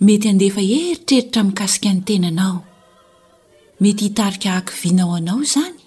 mety 0.00 0.28
handefa 0.28 0.60
eritreritra 0.64 1.42
mikasika 1.44 1.90
ny 1.94 2.00
tenanao 2.06 2.58
mety 3.80 4.04
hitarikaahaka 4.04 4.72
vinao 4.82 5.14
anao 5.14 5.38
zany 5.52 5.80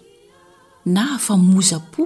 na 0.85 1.03
famozapo 1.25 2.05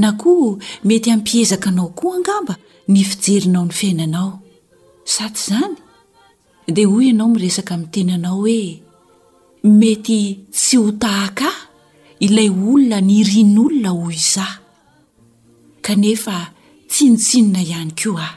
na 0.00 0.12
koa 0.20 0.56
mety 0.84 1.10
hampiezaka 1.10 1.70
anao 1.70 1.88
koa 1.88 2.16
angamba 2.16 2.54
ny 2.88 3.02
fijerinao 3.10 3.64
ny 3.66 3.72
fiainanao 3.78 4.32
sa 5.14 5.24
tsy 5.34 5.44
izany 5.50 5.76
dia 6.74 6.88
hoy 6.90 7.04
ianao 7.06 7.28
miresaka 7.34 7.74
amin'ny 7.74 7.90
tenanao 7.92 8.36
hoe 8.42 8.62
mety 9.80 10.18
tsy 10.56 10.74
ho 10.82 10.90
tahaka 11.02 11.44
ahy 11.56 12.26
ilay 12.26 12.50
olona 12.70 12.98
ny 13.08 13.16
rin' 13.30 13.58
olona 13.64 13.88
ho 13.96 14.04
izah 14.20 14.54
kanefa 15.84 16.36
tsinitsinina 16.90 17.60
ihany 17.62 17.94
ko 18.00 18.12
ah 18.26 18.32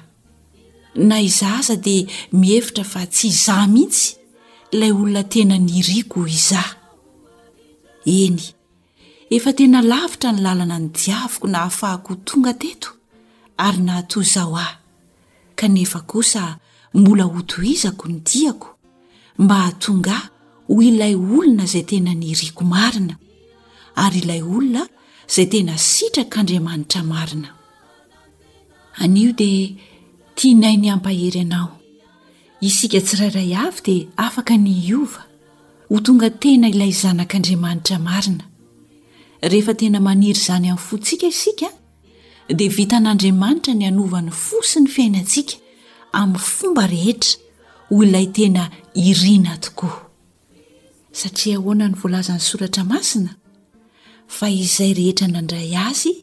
na 0.96 1.20
iza 1.22 1.58
aza 1.58 1.76
dia 1.76 2.06
mihevitra 2.34 2.84
fa 2.84 3.06
tsy 3.06 3.28
izaho 3.32 3.66
mihitsy 3.74 4.06
ilay 4.74 4.92
olona 4.92 5.24
tena 5.34 5.56
niriko 5.68 6.20
izao 6.36 6.74
eny 8.16 8.40
efa 9.36 9.52
tena 9.58 9.80
lavitra 9.90 10.30
ny 10.36 10.40
lalana 10.46 10.78
ny 10.84 10.90
diaviko 10.96 11.46
na 11.52 11.58
hahafahako 11.60 12.10
ho 12.14 12.20
tonga 12.28 12.54
teto 12.62 12.90
ary 13.66 13.78
nahato 13.88 14.18
izao 14.26 14.58
ahy 14.64 14.76
kanefa 15.60 16.00
kosa 16.12 16.42
mbola 16.94 17.24
ho 17.32 17.40
toizako 17.52 18.06
ny 18.12 18.18
diako 18.30 18.70
mba 19.42 19.56
hatonga 19.66 20.12
aho 20.12 20.28
ho 20.72 20.82
ilay 20.88 21.16
olona 21.16 21.64
izay 21.70 21.84
tena 21.90 22.12
niriko 22.22 22.62
marina 22.74 23.16
ary 24.04 24.20
ilay 24.20 24.42
olona 24.44 24.84
izay 25.30 25.48
tena 25.52 25.76
sitrak'andriamanitra 25.94 27.02
marina 27.14 27.50
anio 29.02 29.32
dia 29.40 29.68
tianai 30.36 30.78
ny 30.78 30.90
ampahery 30.96 31.40
anao 31.46 31.70
isika 32.68 33.00
tsirairay 33.06 33.52
avy 33.66 33.82
dia 33.88 34.06
afaka 34.28 34.54
ny 34.64 34.72
iova 34.88 35.22
ho 35.90 35.98
tonga 36.06 36.30
tena 36.42 36.68
ilay 36.74 36.94
zanak'andriamanitra 37.02 37.98
marina 38.08 38.46
rehefa 39.52 39.74
tena 39.80 40.00
maniry 40.08 40.34
izany 40.40 40.68
amin'ny 40.72 40.86
fotsika 40.88 41.28
isika 41.34 41.70
dia 42.58 42.70
vita 42.78 42.98
n'andriamanitra 43.02 43.74
ny 43.80 43.86
anovany 43.92 44.30
fosi 44.46 44.78
ny 44.84 44.88
fiainantsika 44.96 45.56
amin'ny 46.20 46.42
fomba 46.56 46.84
rehetra 46.96 47.32
ho 47.90 47.96
ilay 48.06 48.28
tena 48.38 48.64
irina 49.08 49.54
tokoa 49.66 49.96
satria 51.20 51.58
hoana 51.64 51.86
ny 51.92 51.96
voalazan'ny 52.02 52.44
soratra 52.50 52.84
masina 52.94 53.32
fa 54.38 54.46
izay 54.50 54.92
rehetra 55.02 55.28
nandray 55.36 55.70
azy 55.90 56.14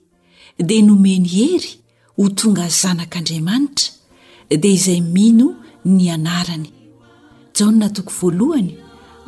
dia 0.69 0.83
nomeny 0.91 1.29
hery 1.37 1.71
ho 2.17 2.25
tonga 2.41 2.67
zanak'andriamanitra 2.83 3.98
dia 4.57 4.73
izay 4.73 5.01
mino 5.05 5.61
ny 5.85 6.09
anarany 6.17 6.67
janna 7.57 7.89
toko 7.93 8.13
voalohany 8.19 8.73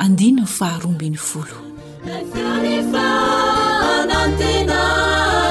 andina 0.02 0.42
ny 0.42 0.48
faharombiny 0.58 1.18
folo 1.28 1.58
aehefa 2.14 3.04
anantena 3.98 4.80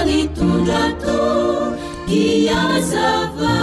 ny 0.08 0.18
tondrato 0.38 1.20
iazava 2.22 3.56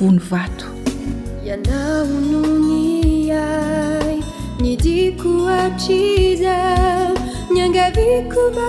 ony 0.00 0.18
vato 0.18 0.66
ianao 1.44 2.06
noni 2.06 3.32
ai 3.32 4.22
ny 4.60 4.76
diko 4.76 5.46
atriza 5.48 6.56
ny 7.50 7.60
angavikoma 7.66 8.68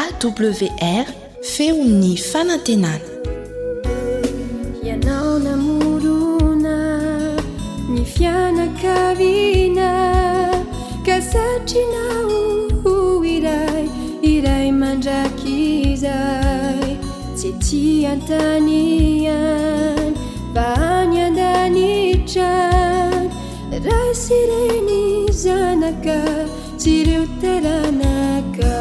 awr 0.00 1.06
feony 1.52 2.12
fanantenana 2.30 3.08
iaaonamorona 4.88 6.76
nyfianakavina 7.94 9.90
ka 11.06 11.16
satrna 11.32 12.04
iay 13.34 13.86
irayandakia 14.32 16.47
ty 17.56 18.04
antanyany 18.04 19.24
bany 20.54 21.16
andanitrany 21.24 23.28
rah 23.86 24.08
sire 24.22 24.64
ny 24.86 25.02
zanaka 25.42 26.20
sy 26.82 26.92
reo 27.06 27.24
taranaka 27.42 28.76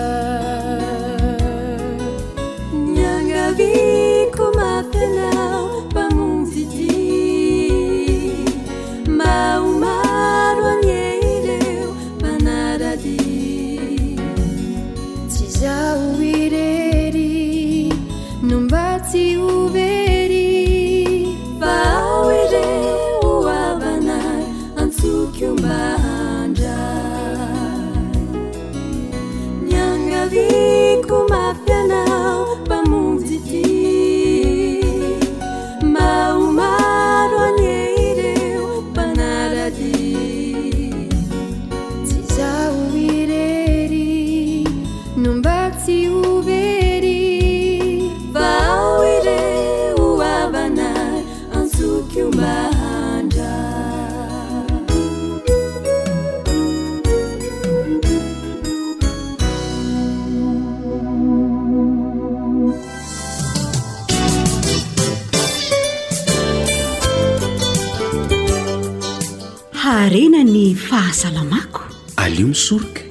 renany 69.96 70.64
fahasalamako 70.90 71.82
alio 72.24 72.48
misoroka 72.52 73.02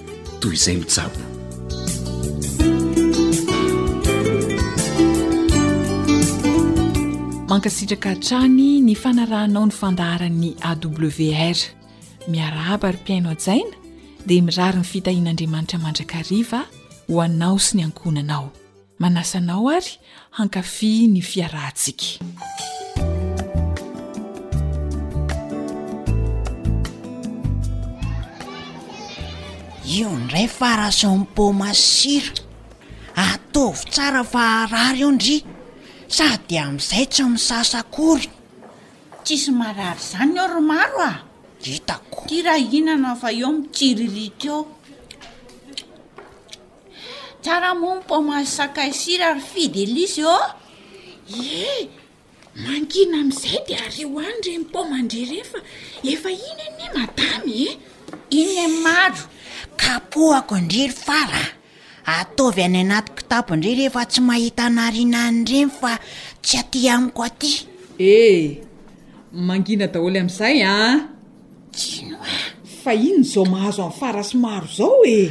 toy 0.41 0.53
izay 0.57 0.77
mijabo 0.83 1.19
mankasitraka 7.51 8.11
trany 8.25 8.69
ny 8.87 8.95
fanarahanao 9.03 9.65
ny 9.69 9.73
fandaharan'ny 9.81 10.51
awr 10.71 11.57
miaraaba 12.33 12.85
ary 12.91 12.99
mpiaino 13.03 13.29
ajaina 13.35 13.77
dia 14.29 14.43
mirary 14.47 14.79
ny 14.81 14.85
fitahian'andriamanitra 14.93 15.79
mandrakariva 15.85 16.61
hoanao 17.09 17.57
sy 17.65 17.73
ny 17.77 17.83
ankonanao 17.89 18.47
manasanao 19.03 19.65
ary 19.77 19.93
hankafi 20.37 20.93
ny 21.13 21.21
fiarahntsika 21.31 22.07
io 29.87 30.11
ndray 30.11 30.49
farazao 30.49 31.17
mi 31.19 31.27
poma 31.35 31.73
sira 31.75 32.33
ataaovy 33.15 33.85
tsara 33.91 34.23
fa 34.27 34.43
arary 34.67 35.03
o 35.07 35.11
ndri 35.15 35.37
sady 36.17 36.57
ami'izay 36.65 37.07
tsy 37.13 37.23
misasakory 37.35 38.27
tsisy 39.25 39.51
marary 39.55 40.03
zany 40.11 40.37
o 40.43 40.47
romaro 40.55 40.99
a 41.11 41.13
hitako 41.63 42.21
tirah 42.29 42.59
ihnana 42.67 43.11
fa 43.21 43.29
eo 43.39 43.51
mitsiririkaeo 43.57 44.59
tsara 47.43 47.71
mo 47.81 47.89
mipomaz 47.97 48.47
sakay 48.57 48.91
sira 49.01 49.27
ary 49.31 49.41
fidy 49.53 49.83
lisy 49.95 50.23
o 50.25 50.39
eh, 51.31 51.63
e 51.63 51.89
mankina 52.65 53.17
am'izay 53.23 53.59
de 53.69 53.75
arioany 53.87 54.37
re 54.47 54.53
mipomandrerehfa 54.61 55.59
e 56.11 56.33
in 56.53 56.59
enny 56.67 56.85
maamy 57.05 57.63
e 57.63 57.71
inne 58.41 58.67
maro 58.85 59.25
kapohako 59.77 60.57
ndriry 60.65 60.89
fara 61.05 61.45
ataovy 62.17 62.61
any 62.67 62.81
anaty 62.85 63.11
kitapoindriy 63.17 63.75
rehefa 63.79 64.03
tsy 64.11 64.21
mahita 64.29 64.63
anariana 64.71 65.21
any 65.31 65.43
reny 65.51 65.69
fa 65.81 65.93
tsy 66.45 66.57
aty 66.63 66.81
amiko 66.95 67.21
aty 67.29 67.53
eh 68.15 68.45
mangina 69.47 69.87
daholy 69.93 70.19
amin'izay 70.21 70.59
a 70.63 70.73
ah. 70.73 70.95
tsynoa 71.75 72.29
fa 72.83 72.93
ino 73.07 73.21
ny 73.23 73.27
zao 73.33 73.45
mahazo 73.55 73.83
ami' 73.87 73.97
fara 74.01 74.23
sy 74.29 74.37
maro 74.45 74.67
zao 74.79 74.99
e 75.05 75.19
eh? 75.25 75.29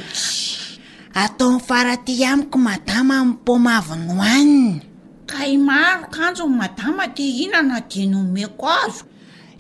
atao 1.24 1.52
n'y 1.56 1.62
fara 1.68 1.96
ty 2.06 2.14
amiko 2.32 2.58
madama 2.68 3.14
amiy 3.24 3.38
poma 3.46 3.72
avy 3.80 3.96
nohohaniny 3.96 4.82
ka 5.30 5.40
i 5.54 5.58
maro 5.70 6.04
kanjon 6.16 6.52
madama 6.62 7.04
te 7.16 7.22
ihinana 7.32 7.78
de 7.92 8.02
noomeko 8.12 8.66
azo 8.84 9.04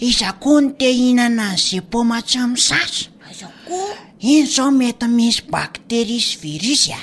izakoa 0.07 0.57
no 0.61 0.69
teihnana 0.79 1.43
azze 1.55 1.77
pomatsy 1.91 2.37
amsasa 2.43 3.07
zakoa 3.37 3.93
iny 4.23 4.45
zao 4.47 4.71
mety 4.71 5.07
misy 5.11 5.41
bakteris 5.51 6.27
virus 6.41 6.83
a 6.95 7.01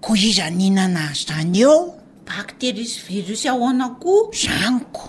koa 0.00 0.16
izy 0.16 0.40
aninana 0.46 1.02
y 1.10 1.14
zany 1.24 1.58
eo 1.66 1.76
bacteris 2.28 2.92
virus 3.08 3.42
ahoana 3.52 3.86
koa 4.00 4.24
zanyko 4.42 5.04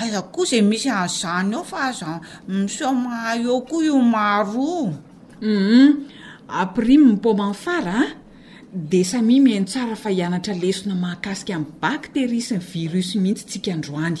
aiza 0.00 0.20
koa 0.32 0.46
zay 0.50 0.62
misy 0.70 0.88
azany 1.00 1.52
eo 1.56 1.62
fa 1.70 1.84
za 1.98 2.10
miso 2.52 2.88
mahay 3.02 3.40
eo 3.48 3.58
koa 3.68 3.82
io 3.88 3.98
maro 3.98 4.62
uum 4.62 4.96
mhm. 5.40 5.92
ampirimyny 6.60 7.16
pomany 7.24 7.54
fara 7.64 7.98
a 8.00 8.10
de 8.90 9.00
sami 9.10 9.36
mihaino 9.44 9.66
tsara 9.70 9.96
fa 10.02 10.08
hianatra 10.14 10.54
lesona 10.62 10.94
mahakasika 11.02 11.52
aminy 11.54 11.74
bakteris 11.82 12.46
ny 12.52 12.60
virus 12.72 13.08
mihitsytsika 13.22 13.70
androany 13.76 14.16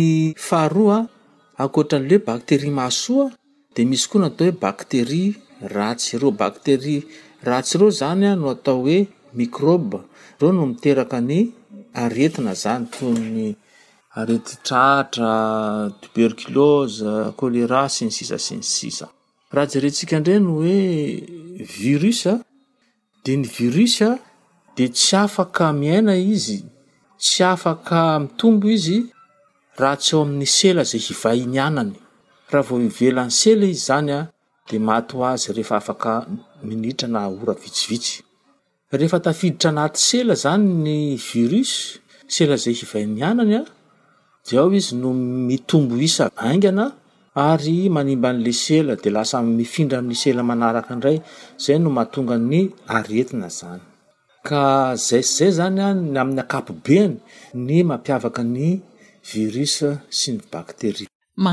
faharoaa 0.47 0.99
akotran'le 1.63 2.15
bacteri 2.29 2.69
masoa 2.79 3.25
de 3.75 3.81
misy 3.89 4.05
koa 4.11 4.19
no 4.21 4.27
atao 4.29 4.43
hoe 4.47 4.51
bacterie 4.65 5.29
raatsyro 5.75 6.29
bacterie 6.43 6.99
rahatsy 7.47 7.73
reo 7.79 7.89
zanya 8.01 8.31
no 8.41 8.45
atao 8.55 8.77
hoe 8.83 8.99
microba 9.39 9.99
re 10.41 10.47
no 10.55 10.63
miteraka 10.71 11.17
ny 11.29 11.39
aretina 12.03 12.53
zany 12.63 12.83
tony 12.95 13.47
aretitraatra 14.19 15.31
toberculosa 16.01 17.11
colérat 17.39 17.89
senysisasnsisa 17.97 19.05
raha 19.53 19.69
jerentsika 19.71 20.15
ndre 20.21 20.35
no 20.45 20.51
oe 20.61 20.79
virusa 21.81 22.33
de 23.23 23.31
ny 23.39 23.45
virusa 23.57 24.09
de 24.75 24.85
tsy 24.95 25.13
afaka 25.23 25.65
miaina 25.81 26.13
izy 26.35 26.59
tsy 27.17 27.43
afaka 27.43 28.19
mitombo 28.19 28.69
izy 28.69 29.09
raha 29.81 29.97
tsy 29.97 30.13
ao 30.15 30.21
amin'ny 30.21 30.45
sela 30.57 30.83
zay 30.89 31.01
hivay 31.07 31.39
nianany 31.53 31.95
raha 32.53 32.67
vao 32.69 32.77
ivelan'ny 32.89 33.33
sela 33.39 33.65
izy 33.65 33.83
zany 33.89 34.11
a 34.17 34.19
de 34.69 34.77
matoazy 34.79 35.49
rehefa 35.57 35.75
afaka 35.77 36.11
minitra 36.63 37.07
na 37.09 37.27
ora 37.27 37.53
vitsivitsy 37.63 38.21
rehefa 38.93 39.19
tafiditra 39.19 39.69
anaty 39.73 39.99
sela 40.09 40.33
zany 40.43 40.65
ny 40.85 40.95
virus 41.29 41.71
sela 42.35 42.55
zay 42.63 42.75
hivainiananya 42.79 43.61
de 44.45 44.53
ao 44.61 44.69
izy 44.79 44.93
no 45.01 45.09
mitombo 45.49 45.97
isa 45.97 46.29
aingana 46.45 46.85
ary 47.47 47.89
manimba 47.95 48.29
an'la 48.29 48.53
sela 48.65 48.93
de 48.95 49.09
lasa 49.09 49.41
mifindra 49.41 49.99
amin'ny 49.99 50.19
sela 50.23 50.41
manaraka 50.43 50.93
ndray 50.95 51.17
zay 51.65 51.77
no 51.79 51.89
mahatongany 51.89 52.59
aretina 52.95 53.49
zany 53.49 53.86
ka 54.47 54.95
zay 54.95 55.19
szay 55.31 55.49
zany 55.57 55.83
n 56.13 56.15
amin'ny 56.21 56.39
akapobeany 56.43 57.15
ny 57.67 57.83
mampiavaka 57.89 58.43
ny 58.55 58.67
viros 59.29 59.75
sy 60.19 60.29
ny 60.35 60.39
bakteriairoon 60.47 61.45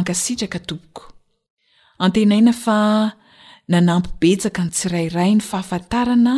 aampbetsaka 3.93 4.63
ny 4.67 4.71
tsirairay 4.77 5.31
ny 5.39 5.43
fahafatarana 5.51 6.35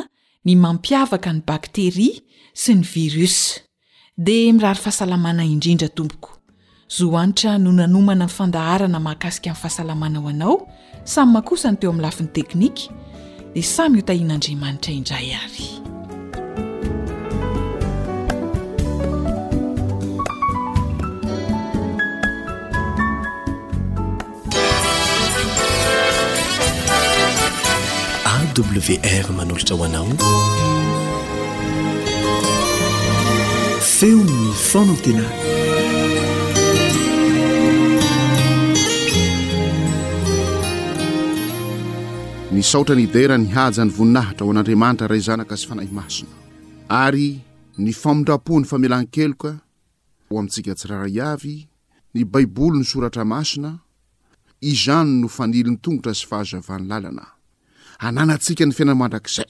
ny 0.49 0.53
mampiavaka 0.65 1.29
ny 1.37 1.41
bakteria 1.51 2.21
sy 2.61 2.71
ny 2.81 2.85
viros 2.93 3.39
de 4.27 4.37
mirahary 4.57 4.81
fahasalamanaidndraomooa 4.81 7.27
no 7.61 7.71
amna 7.85 8.25
nfandahana 8.29 8.99
ahakasik 9.05 9.45
ami'ny 9.53 9.61
fahasalamana 9.63 10.19
o 10.25 10.29
anao 10.33 10.55
samy 11.13 11.37
ahosany 11.43 11.77
teo 11.81 11.91
am'ny 11.93 12.01
lafi'ny 12.07 12.31
teknika 12.37 12.85
d 13.55 13.59
samytin'andrimanitrad 13.61 15.13
wr 28.59 29.27
manolotra 29.37 29.75
hoanao 29.77 30.07
feonny 33.81 34.53
fanantena 34.69 35.25
ni 42.53 42.63
saotra 42.63 42.95
ny 42.95 43.07
dera 43.07 43.39
ny 43.39 43.47
haja 43.57 43.83
ny 43.87 43.91
voninahitra 43.99 44.43
ho 44.47 44.51
an'andriamanitra 44.53 45.07
ray 45.13 45.21
zanaka 45.29 45.55
sy 45.61 45.67
fanahy 45.71 45.91
masina 45.99 46.33
ary 47.05 47.29
ny 47.83 47.93
famondrapony 48.03 48.65
familan- 48.73 49.09
keloka 49.17 49.53
ho 50.31 50.39
amintsika 50.39 50.73
tsirara 50.79 51.09
iavy 51.19 51.57
ny 52.15 52.23
baiboly 52.33 52.77
ny 52.81 52.85
soratra 52.93 53.23
masina 53.35 53.71
izany 54.71 55.13
no 55.21 55.29
fanilony 55.37 55.77
tongotra 55.85 56.13
sy 56.19 56.25
fahazavan'ny 56.29 56.89
lalana 56.93 57.27
ananatsika 57.99 58.67
ny 58.67 58.75
fiainana 58.75 58.95
mandrakizay 58.99 59.49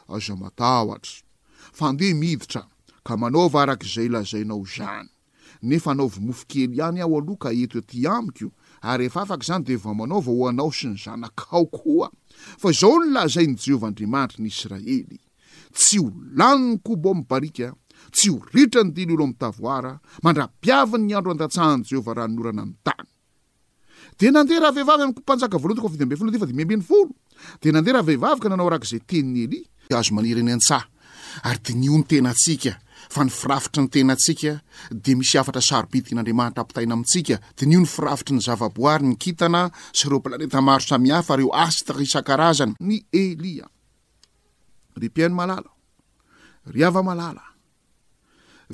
ola 0.10 0.98
ka 3.04 3.18
manaova 3.18 3.62
arak'izay 3.62 4.10
lazainao 4.10 4.66
zany 4.66 5.10
nefa 5.64 5.92
anao 5.92 6.08
vomofo 6.08 6.46
kely 6.50 6.80
any 6.82 7.02
ao 7.02 7.18
alohaka 7.22 7.52
eto 7.54 7.80
aty 7.82 8.06
amiko 8.08 8.52
ary 8.82 9.06
efa 9.10 9.22
afaka 9.26 9.46
zany 9.50 9.64
de 9.66 9.76
va 9.76 9.94
manaova 9.94 10.30
hoanao 10.32 10.72
sy 10.72 10.88
ny 10.94 10.98
zanakao 10.98 11.66
koa 11.66 12.12
fa 12.62 12.72
zao 12.72 13.00
ny 13.02 13.12
lazain' 13.14 13.58
jehovah 13.58 13.90
andriamantry 13.92 14.44
ny 14.44 14.48
israely 14.48 15.20
tsy 15.74 15.98
ho 16.00 16.08
laniny 16.38 16.80
kobo 16.86 17.14
mny 17.14 17.26
baika 17.30 17.74
tsy 18.12 18.30
oritrany 18.34 18.92
di 18.94 19.06
olo 19.14 19.28
mtandanyao 19.28 20.50
ahanjehovahaana 21.58 22.68
aadehhi 28.22 29.02
ayennyeli 29.12 29.60
azo 29.98 30.12
manira 30.16 30.42
ny 30.46 30.52
an-tsa 30.54 30.80
arydnion 31.48 32.04
ena 32.16 32.34
fa 33.12 33.24
ny 33.28 33.34
firafitry 33.34 33.82
ny 33.84 33.90
tenantsika 33.92 34.56
de 35.04 35.14
misy 35.20 35.36
afatra 35.42 35.62
saropidika 35.70 36.16
n'andriamanitrampitaina 36.16 36.94
amintsika 36.96 37.36
de 37.60 37.64
ny 37.68 37.76
o 37.78 37.82
nyfirafitry 37.84 38.34
ny 38.38 38.42
zava-boary 38.46 39.04
ny 39.10 39.16
kintana 39.20 39.62
sy 39.98 40.06
reo 40.10 40.20
planeta 40.24 40.62
maro 40.64 40.84
samihafa 40.90 41.36
reo 41.42 41.52
asta 41.52 41.92
isan-karazany 42.06 42.74
ny 42.80 42.96
elia 43.22 43.68
rpiainaalary 44.96 46.82
aamalala 46.88 47.44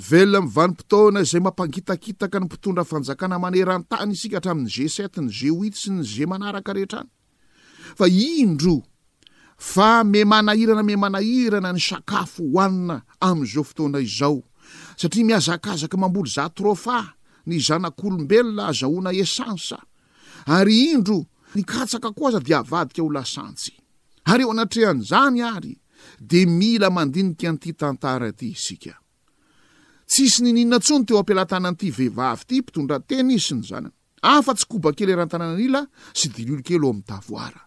velona 0.10 0.42
mivanim-potoana 0.46 1.24
zay 1.32 1.42
mampangitakitaka 1.42 2.38
ny 2.40 2.46
mpitondra 2.46 2.84
fanjakana 2.92 3.36
maneran-tany 3.46 4.12
isikahatra 4.14 4.52
amin'ny 4.54 4.70
g 4.76 4.86
st 4.98 5.18
ny 5.18 5.30
ge 5.38 5.50
uit 5.50 5.76
sy 5.82 5.90
ny 5.98 6.04
ge 6.12 6.26
manaraka 6.30 6.78
rehetrany 6.78 7.10
fa 7.98 8.06
indro 8.06 8.84
fa 9.58 10.04
memanahirana 10.06 10.84
me 10.86 10.96
manairana 10.96 11.72
ny 11.74 11.80
sakafo 11.82 12.44
hohanina 12.54 13.02
amin'izao 13.20 13.64
fotoana 13.66 14.00
izao 14.00 14.44
satria 14.98 15.26
mihazakazaka 15.26 15.98
mamboly 15.98 16.30
za 16.30 16.50
trofa 16.54 17.14
ny 17.50 17.58
zanak'lombelona 17.58 18.68
azahoana 18.70 19.12
esansa 19.18 19.82
ary 20.46 20.94
indro 20.94 21.26
nikatsaka 21.56 22.12
koa 22.14 22.32
za 22.32 22.40
dia 22.40 22.62
avadika 22.62 23.02
holasantsy 23.02 23.74
aryeo 24.30 24.54
anatrehan'zany 24.54 25.42
ary 25.42 25.74
de 26.22 26.46
mila 26.46 26.94
mandinika 26.94 27.52
nity 27.52 27.74
tantaty 27.74 28.54
ists 28.54 30.40
nnatsony 30.46 31.06
teo 31.06 31.18
ampilahtananity 31.18 31.90
vehivavy 31.92 32.42
ity 32.46 32.62
mpitondraten 32.62 33.30
iz 33.34 33.42
s 33.42 33.52
nyzny 33.52 33.90
afa-tsy 34.22 34.66
kobakely 34.70 35.16
rantanànanila 35.18 35.82
sy 36.14 36.30
dililokely 36.30 36.86
oamin'ny 36.86 37.10
tavora 37.10 37.67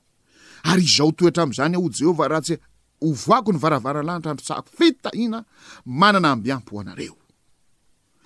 ary 0.63 0.83
izaho 0.83 1.11
toetra 1.11 1.43
am'zany 1.43 1.75
ao 1.75 1.89
jehovah 1.99 2.27
raha 2.27 2.41
tsy 2.45 2.55
ovoako 3.07 3.51
nyvaravarany 3.53 4.05
lanitra 4.07 4.31
androtsako 4.31 4.69
feta 4.77 5.09
ina 5.13 5.43
manana 5.85 6.31
ambiampoanareo 6.31 7.15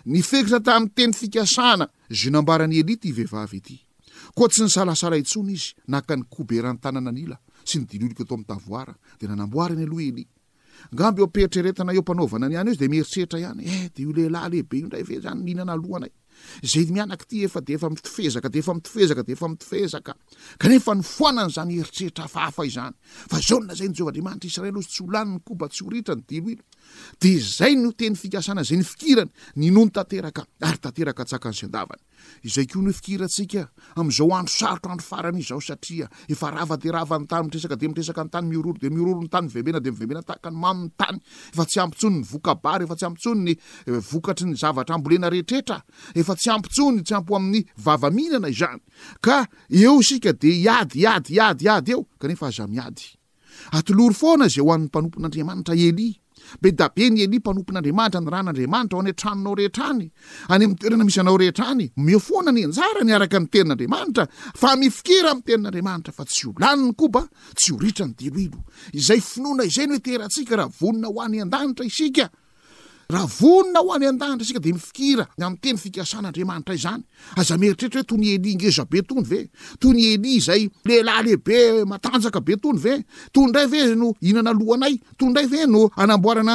nfeitra 0.06 0.60
tam'teny 0.60 1.14
fkahanbaranyeli 1.14 2.96
t 2.98 3.06
tsy 4.50 4.64
nsalasaaniz 4.64 5.64
nakany 5.88 6.24
berantanana 6.48 7.12
nila 7.12 7.38
sy 7.66 7.80
nydililika 7.80 8.24
to 8.26 8.34
am'tavoara 8.36 8.94
de 9.20 9.26
nanamboarany 9.28 9.84
alohaelingambopeitrretna 9.86 11.92
eompanovana 11.96 12.46
ny 12.50 12.54
iany 12.56 12.70
o 12.70 12.74
zy 12.76 12.80
de 12.80 12.88
mieritseritra 12.92 13.38
ihany 13.40 13.64
e 13.64 13.68
eh, 13.72 13.84
de 13.96 14.00
iolelahy 14.04 14.50
lehibe 14.52 14.78
io 14.78 14.88
ndray 14.88 15.04
ve 15.04 15.20
zany 15.24 15.52
inana 15.52 15.74
alohanay 15.74 16.10
e? 16.10 16.12
zay 16.64 16.86
mianaky 16.92 17.26
ty 17.28 17.44
efa 17.46 17.62
de 17.62 17.74
efa 17.74 17.90
mitofezaka 17.90 18.50
de 18.50 18.60
efa 18.60 18.74
mitofezaka 18.74 19.24
de 19.24 19.34
efa 19.34 19.48
mitofezaka 19.48 20.14
kanefa 20.60 20.94
nyfoanany 20.96 21.52
zany 21.56 21.78
eritseritra 21.80 22.26
afaafa 22.26 22.66
izany 22.66 22.94
fa 23.30 23.40
zaolna 23.48 23.74
zay 23.78 23.88
ny 23.90 23.96
jeovanriamanitra 23.98 24.48
israel 24.48 24.78
ozy 24.78 24.90
tsy 24.90 25.04
holani 25.04 25.32
ny 25.36 25.40
koba 25.48 25.68
tsy 25.74 25.84
horitra 25.86 26.14
ny 26.16 26.24
dilo 26.28 26.50
ilo 26.54 26.64
de 27.20 27.40
zay 27.40 27.76
no 27.82 27.92
teny 27.98 28.16
fikasanazay 28.16 28.80
ykiroandro 32.46 32.94
sarotroandro 34.52 35.18
raaoadany 36.96 37.26
tany 37.28 37.46
miresakademitreakantany 37.46 38.56
roro 38.62 38.74
deirorony 38.82 39.30
tany 39.30 39.48
bena 39.66 39.80
demenatahkaymany 39.88 40.84
tanyefa 41.00 41.64
tsy 41.70 41.80
ampntsony 41.84 42.18
ny 42.22 42.26
vokaary 42.32 42.84
efa 42.86 42.96
tsy 42.96 43.06
amptsony 43.10 43.42
ny 43.52 43.56
vkatry 44.10 44.46
ny 44.50 44.56
avtrambolenaretera 44.70 45.78
efa 46.16 46.34
tsy 46.40 46.50
ampontsony 46.56 46.98
eh, 47.00 47.04
tsy 47.06 47.14
ampo 47.18 47.36
amin'ny 47.36 47.64
vavamiinana 47.86 48.48
zanyaeo 48.60 49.96
ika 50.16 50.32
de 50.42 50.50
iadyadyadyady 50.68 51.92
eoanefaazamiadyatlor 51.96 54.12
fona 54.22 54.48
zay 54.54 54.64
hoan'ny 54.64 54.86
mpanompon'andriamanitra 54.88 55.76
eli 55.76 56.10
be 56.62 56.72
dabe 56.72 57.10
ny 57.10 57.22
elia 57.24 57.40
mpanompon'andriamanitra 57.40 58.20
ny 58.22 58.30
ran'andriamanitra 58.30 58.96
ho 58.98 59.02
any 59.02 59.12
atranonao 59.14 59.56
rehetrany 59.60 60.08
any 60.54 60.64
amin'ny 60.66 60.78
toerana 60.82 61.04
misy 61.06 61.20
anao 61.24 61.38
rehetrany 61.44 61.86
miofoana 62.08 62.52
ny 62.56 62.64
anjara 62.68 63.04
nyaraka 63.10 63.40
ny 63.44 63.48
tenin'andriamanitra 63.54 64.26
fa 64.62 64.72
mifikera 64.82 65.28
amin'ny 65.34 65.46
tenin'andriamanitra 65.50 66.14
fa 66.18 66.24
tsy 66.30 66.44
holaniny 66.50 66.94
koba 67.02 67.24
tsy 67.60 67.74
horitrany 67.76 68.14
diloilo 68.20 68.62
izay 69.02 69.22
finoana 69.32 69.64
izai 69.70 69.88
ny 69.90 69.96
hoe 69.98 70.02
terantsika 70.08 70.54
raha 70.62 70.72
vonina 70.82 71.08
ho 71.14 71.18
any 71.26 71.42
an-danitra 71.46 71.86
isika 71.92 72.26
rahavnna 73.12 73.80
ho 73.82 73.94
any 73.94 74.06
an-danytra 74.08 74.44
asika 74.46 74.60
de 74.60 74.72
mifikira 74.74 75.28
amn'ny 75.38 75.60
teny 75.62 75.78
fikasan'andrimanitra 75.78 76.74
y 76.74 76.78
zany 76.82 77.04
azameritrehtra 77.38 78.00
hoe 78.02 78.06
tonyeligezbe 78.10 79.02
tony 79.08 79.24
ve 79.30 79.42
tonyelizay 79.80 80.66
lelahlehbe 80.88 81.86
matanjakabe 81.86 82.56
tony 82.58 82.80
ve 82.84 82.96
tondray 83.34 83.68
ve 83.72 83.84
no 83.96 84.14
inanaloanay 84.22 84.98
tonray 85.18 85.46
ve 85.52 85.66
no 85.68 85.90
aabana 85.96 86.54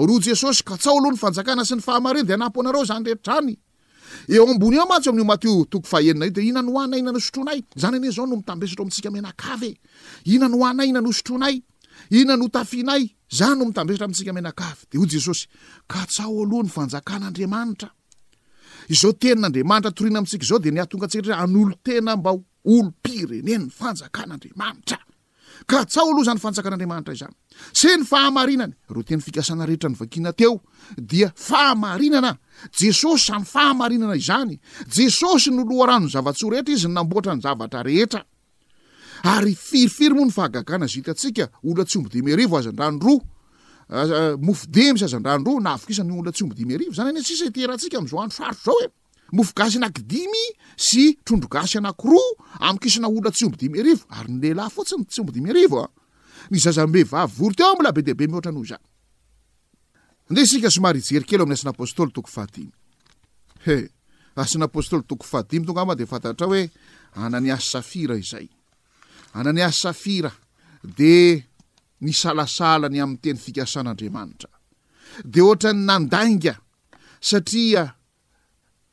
ro 0.06 0.18
jesosy 0.22 0.62
ka 0.64 0.76
tsa 0.78 0.90
alohany 0.94 1.16
fanjakana 1.20 1.64
sy 1.64 1.74
ny 1.76 1.82
fahamareny 1.84 2.26
de 2.28 2.34
anapoanareo 2.34 2.84
zany 2.88 3.04
reitrany 3.06 3.56
eoambony 4.28 4.78
o 4.80 4.86
mantsy 4.88 5.08
amin'iomatotoko 5.10 5.96
enia 6.00 6.26
io 6.28 6.32
de 6.32 6.42
inanooannay 6.44 7.00
inanosotronay 7.04 7.60
zany 7.76 7.96
ane 8.00 8.10
zao 8.16 8.26
no 8.26 8.36
mitambesatra 8.40 8.82
amintsika 8.84 9.10
menaainananay 9.10 9.78
e. 10.86 10.88
inanosotronayinanoayany 10.88 13.08
no 13.40 13.64
mitabesatra 13.68 14.04
amitsikamenaaeots 14.04 15.38
alohanyodina 19.36 19.88
amtsaodatoga 21.38 22.32
ombloirenenny 22.72 23.68
fanjakan'andriamanitra 23.78 24.98
ka 25.66 25.84
tsao 25.84 26.06
aloha 26.08 26.24
zany 26.24 26.40
fanjakan'andriamanitra 26.40 27.12
izany 27.14 27.34
se 27.72 27.88
ny 27.96 28.04
fahamarinany 28.04 28.72
ro 28.88 29.02
teny 29.02 29.20
fikasana 29.20 29.66
rehetra 29.66 29.88
ny 29.90 29.96
vakiana 29.98 30.32
teo 30.32 30.60
dia 30.96 31.30
fahamarinana 31.36 32.36
jesosy 32.78 33.32
zany 33.32 33.44
fahamarinana 33.44 34.16
izany 34.16 34.58
jesosy 34.94 35.50
noloharanony 35.50 36.10
zava-tsy 36.12 36.50
rehetra 36.50 36.72
izy 36.74 36.88
namboatra 36.88 37.34
ny 37.36 37.40
zavatra 37.42 37.82
rehetra 37.86 38.22
aryfirifiry 39.34 40.14
moa 40.14 40.26
ny 40.28 40.32
fahagagana 40.32 40.86
zitantsika 40.86 41.44
olna 41.64 41.84
tsyombodimy 41.84 42.32
arivo 42.32 42.56
azandranroa 42.58 43.20
mofodimy 44.46 44.98
sy 44.98 45.04
azandranroa 45.04 45.60
na 45.60 45.70
avokisany 45.76 46.12
olona 46.12 46.32
tsy 46.32 46.42
ombodimy 46.44 46.74
arivo 46.74 46.92
zany 46.96 47.08
any 47.14 47.22
tsisa 47.22 47.44
iterantsika 47.50 47.94
am'zao 48.00 48.20
andro 48.22 48.36
sarotro 48.38 48.64
zao 48.72 48.80
e 48.84 48.88
mofo 49.32 49.52
gasy 49.56 49.76
anakidimy 49.78 50.44
sy 50.76 51.04
trondrogasy 51.24 51.78
anakiroa 51.78 52.36
amikisina 52.66 53.06
oona 53.08 53.30
tsy 53.30 53.44
ombo 53.46 53.56
dimy 53.60 53.78
arivo 53.80 54.04
ary 54.18 54.30
nlelah 54.32 54.68
fotsiny 54.74 55.04
tsy 55.06 55.20
ombodimy 55.22 55.50
arivoa 55.50 55.86
ny 56.50 56.58
zaa-be 56.58 57.02
vaory 57.12 57.54
teo 57.58 57.72
mbola 57.74 57.92
bedebe 57.94 58.24
mioatra 58.26 58.52
noaekelo 58.52 60.34
ami'y 69.32 69.62
ansfirade 69.62 71.46
slasalany 72.10 72.98
amn'ny 73.02 73.18
teny 73.22 73.38
fikasan'andriamanitra 73.44 74.50
de 75.24 75.40
ohatrany 75.42 75.80
nandanga 75.88 76.54
satria 77.20 77.84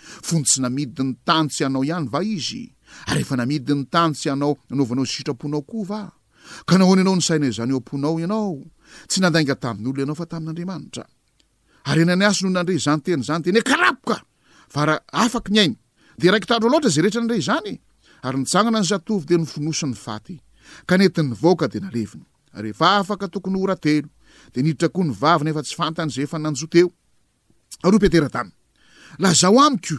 fontsy 0.00 0.60
namidiny 0.62 1.14
tanytsy 1.24 1.64
anao 1.64 1.82
ihany 1.84 2.08
va 2.12 2.20
izy 2.22 2.64
ary 3.10 3.20
efa 3.20 3.36
namidiny 3.40 3.82
tanysy 3.92 4.30
anao 4.30 4.52
anaovanao 4.72 5.04
zsitraponao 5.12 5.62
kova 5.70 6.00
ahnanao 6.68 6.94
naina 6.96 7.50
zany 7.50 7.62
anao 7.62 7.82
aaoyooanaofnaoh 7.92 8.64
adre 12.60 12.76
znyakytaroloataay 16.22 17.00
rehetra 17.04 17.20
nandre 17.20 17.38
znyynaaa 17.48 18.76
ny 18.80 18.80
atovy 18.96 19.24
de 19.30 19.36
nfnonyeinyka 19.42 21.66
d 21.70 21.72
aenaftokoyrae 22.86 23.98
dnidita 24.52 24.86
koa 24.94 25.04
nyvavynefa 25.08 25.62
tsy 25.64 25.74
fantanyayefnaeyetetaiy 25.80 28.50
lazaho 29.18 29.58
amiko 29.64 29.94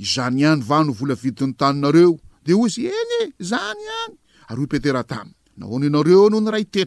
zany 0.00 0.44
any 0.44 0.62
vano 0.62 0.92
vola 0.92 1.14
vidin'ny 1.14 1.54
taninareo 1.58 2.14
de 2.44 2.54
o 2.54 2.68
zy 2.68 2.86
eny 2.86 3.22
e 3.22 3.32
zany 3.42 3.86
any 4.04 4.14
ay 4.50 4.56
hpetetaaaaeo 4.56 6.28
no 6.30 6.40
nrah 6.40 6.60
ea 6.60 6.86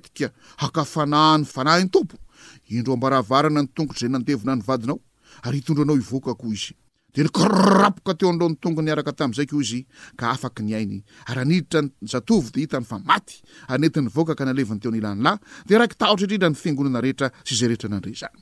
akafananynahmibaaana 0.66 3.22
ooranaena 3.30 4.62
niaoaaoaaoraoka 5.52 8.14
teo 8.20 8.32
dronytongony 8.38 8.90
iaraka 8.92 9.14
tamzay 9.20 9.46
ko 9.48 9.56
izy 9.62 9.80
k 10.18 10.20
afak 10.32 10.58
nyainy 10.60 10.98
raniditaa 11.36 12.22
dhitny 12.54 12.86
famay 12.92 13.24
anetin'yvoaka 13.72 14.34
ka 14.36 14.44
naleviny 14.46 14.80
teonilanylahy 14.82 15.38
de 15.68 15.74
raiky 15.80 15.96
taotratretra 15.96 16.48
ny 16.50 16.56
fiangonana 16.62 17.02
rehetra 17.06 17.28
sy 17.48 17.54
za 17.60 17.66
rehetra 17.68 17.88
nandre 17.90 18.12
zany 18.22 18.42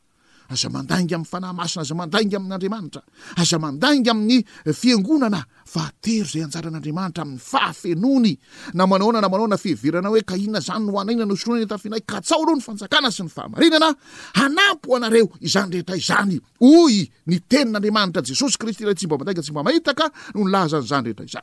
aza 0.51 0.67
mandanga 0.69 1.15
amin'ny 1.15 1.27
fanahmasina 1.31 1.81
aza 1.85 1.95
mandanga 1.99 2.35
amin'n'andriamanitra 2.39 3.01
aza 3.39 3.57
mandanga 3.63 4.09
amin'ny 4.13 4.39
eh, 4.67 4.73
fiangonana 4.75 5.39
fa 5.73 5.83
tero 6.03 6.25
zay 6.31 6.43
anjaran'andriamanitra 6.45 7.21
amin'ny 7.25 7.39
fahafenony 7.51 8.31
namanaona 8.75 9.19
namanaona 9.23 9.57
fiheverana 9.63 10.09
hoe 10.11 10.21
kainona 10.31 10.59
zany 10.67 10.83
no 10.89 10.93
hanainansonany 10.99 11.65
tafihna 11.71 11.97
ka 12.09 12.17
tsao 12.27 12.39
aloha 12.43 12.55
ny 12.59 12.63
fanjakana 12.67 13.09
sy 13.15 13.21
ny 13.25 13.29
faanmpanreo 13.35 15.27
izanyrehetrazanyoy 15.47 16.99
ny 17.31 17.37
tenin'andriamanitra 17.51 18.21
jesosy 18.27 18.57
risty 18.67 18.83
ray 18.89 18.95
tsy 18.97 19.05
mba 19.07 19.17
mandagatsmbitkyetin'nlao 19.23 21.41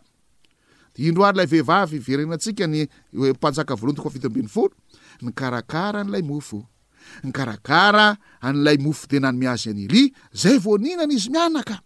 ny 7.24 7.30
karakara 7.36 8.06
an'ilay 8.46 8.76
mofodenany 8.84 9.38
miazy 9.42 9.68
anyilia 9.72 10.12
zay 10.40 10.56
vo 10.64 10.72
nihinana 10.82 11.12
izy 11.18 11.30
mianaka 11.34 11.76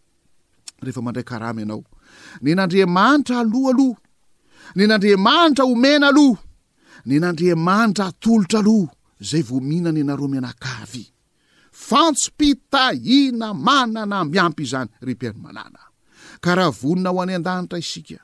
rehefa 0.85 1.02
mandray 1.06 1.26
karamy 1.30 1.61
ianao 1.62 1.82
ny 2.44 2.50
n'andriamanitra 2.56 3.35
alohaloha 3.44 4.00
ny 4.76 4.85
n'andriamanitra 4.88 5.64
homena 5.70 6.06
aloha 6.12 6.42
ny 7.08 7.16
nandriamanitra 7.24 8.04
atolotra 8.12 8.58
aloha 8.62 8.90
zay 9.30 9.42
vo 9.48 9.56
mihinany 9.68 10.00
anareo 10.04 10.28
mianakavy 10.35 11.04
fantsom-pitahina 11.88 13.46
manana 13.66 14.18
miampy 14.32 14.62
izany 14.66 14.90
ry 15.06 15.12
mpiano 15.16 15.38
manana 15.46 15.80
karaha 16.44 16.70
vonina 16.80 17.08
ho 17.14 17.18
any 17.22 17.35
an-danitra 17.38 17.78
isika 17.85 18.18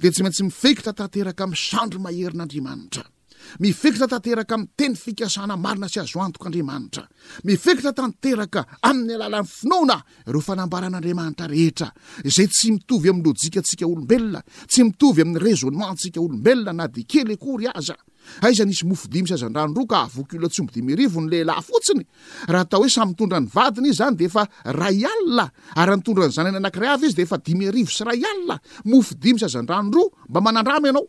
de 0.00 0.06
tsy 0.12 0.20
maintsy 0.24 0.42
mifekitra 0.48 0.92
tanteraka 0.98 1.42
min'sandro 1.50 1.98
maherin'andriamanitra 2.06 3.04
mifekitra 3.58 4.06
tanteraka 4.06 4.56
mi'y 4.58 4.68
teny 4.76 4.94
fikasana 4.96 5.56
marina 5.56 5.88
sy 5.88 5.98
azo 6.02 6.20
antoko 6.22 6.46
andriamanitra 6.48 7.04
mifekatra 7.48 7.92
tanteraka 7.92 8.62
amin'ny 8.86 9.14
alalan'ny 9.16 9.48
finona 9.50 9.96
reo 10.28 10.40
fanambaran'andriamanitra 10.40 11.48
rehetra 11.50 11.90
zay 12.24 12.46
tsy 12.48 12.72
mitovy 12.76 13.08
amn'ny 13.12 13.26
lojikatsika 13.26 13.86
olobelona 13.88 14.42
tsy 14.70 14.84
mitovy 14.90 15.22
amin'ny 15.24 15.38
résonement 15.42 15.94
tsika 15.98 16.20
olombelona 16.22 16.72
na 16.80 16.86
de 16.88 17.02
kely 17.04 17.32
akory 17.34 17.66
aza 17.74 17.96
aizan 18.44 18.70
isy 18.70 18.86
mofodimy 18.86 19.26
s 19.28 19.32
azandranroa 19.38 19.86
ka 19.88 19.98
avoak 20.06 20.34
ola 20.38 20.48
tsombodimy 20.48 20.92
arinlelafotsinyhaataohoe 20.92 22.88
samytondranyvadiny 22.92 23.88
izy 23.90 23.96
zanydefa 24.02 24.46
ayaytonranynany 25.74 26.66
arayaizy 26.68 27.14
defaimy 27.16 27.68
ario 27.72 27.86
sy 27.88 28.04
ay 28.06 28.22
a 28.50 28.60
mofodimy 28.84 29.40
s 29.40 29.44
azan-dranroa 29.48 30.28
mba 30.28 30.40
manandram 30.40 30.84
ianao 30.86 31.08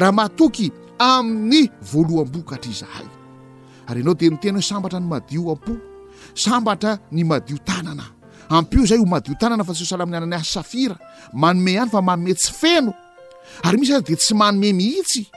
raha 0.00 0.12
mahatoky 0.12 0.68
amin'ny 1.00 1.66
voaloham-bokatra 1.92 2.70
izahay 2.72 3.08
ary 3.92 4.00
eanao 4.02 4.16
de 4.20 4.30
ny 4.32 4.38
tena 4.42 4.58
hoe 4.58 4.66
sambatra 4.70 4.98
ny 5.00 5.08
madio 5.10 5.52
am-po 5.52 5.74
sambatra 6.44 6.92
ny 7.12 7.24
madio 7.24 7.58
tanana 7.68 8.06
ampio 8.48 8.86
zay 8.88 8.98
ho 8.98 9.04
madio 9.06 9.36
tanana 9.40 9.64
fa 9.64 9.74
tsy 9.76 9.84
ho 9.84 9.88
salaminy 9.92 10.16
anany 10.16 10.36
ahy 10.38 10.46
safira 10.54 10.96
manome 11.32 11.76
hany 11.78 11.90
fa 11.92 12.00
manome 12.00 12.32
tsy 12.34 12.52
feno 12.60 12.92
ary 13.68 13.76
misy 13.78 13.92
zay 13.92 14.02
de 14.08 14.14
tsy 14.16 14.34
manome 14.34 14.72
mihitsy 14.72 15.28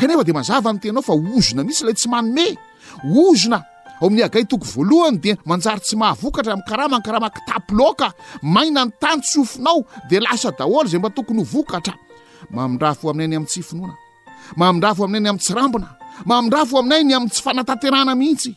kanefa 0.00 0.24
de 0.26 0.32
mazava 0.34 0.72
ny 0.72 0.78
tenao 0.82 1.02
fa 1.06 1.12
ozona 1.14 1.62
mitsy 1.62 1.84
lay 1.86 1.94
tsy 1.94 2.08
manome 2.10 2.58
ozona 3.06 3.62
ao 4.00 4.10
min'ny 4.10 4.22
agay 4.24 4.44
toko 4.48 4.66
voalohany 4.74 5.18
de 5.24 5.32
manjary 5.46 5.80
tsy 5.80 5.96
mahavokatra 5.96 6.56
mikarama 6.56 6.98
nkaramaktaploka 6.98 8.06
maina 8.42 8.84
ny 8.84 8.90
tany 9.00 9.20
tsofinao 9.22 9.84
de 10.10 10.20
lasa 10.20 10.50
daoly 10.58 10.88
zay 10.88 10.98
mba 10.98 11.10
tokony 11.16 11.42
hookaraaidafo 11.52 13.06
ainay 13.10 13.36
amts 13.38 13.54
aidrao 13.56 15.04
ainay 15.06 15.22
y 15.22 15.28
amts 15.30 15.48
rambna 15.56 15.88
mamidrafo 16.26 16.78
aminay 16.78 17.02
ny 17.04 17.14
am' 17.14 17.28
tsy 17.28 17.42
fanataterana 17.42 18.14
mihitsy 18.14 18.52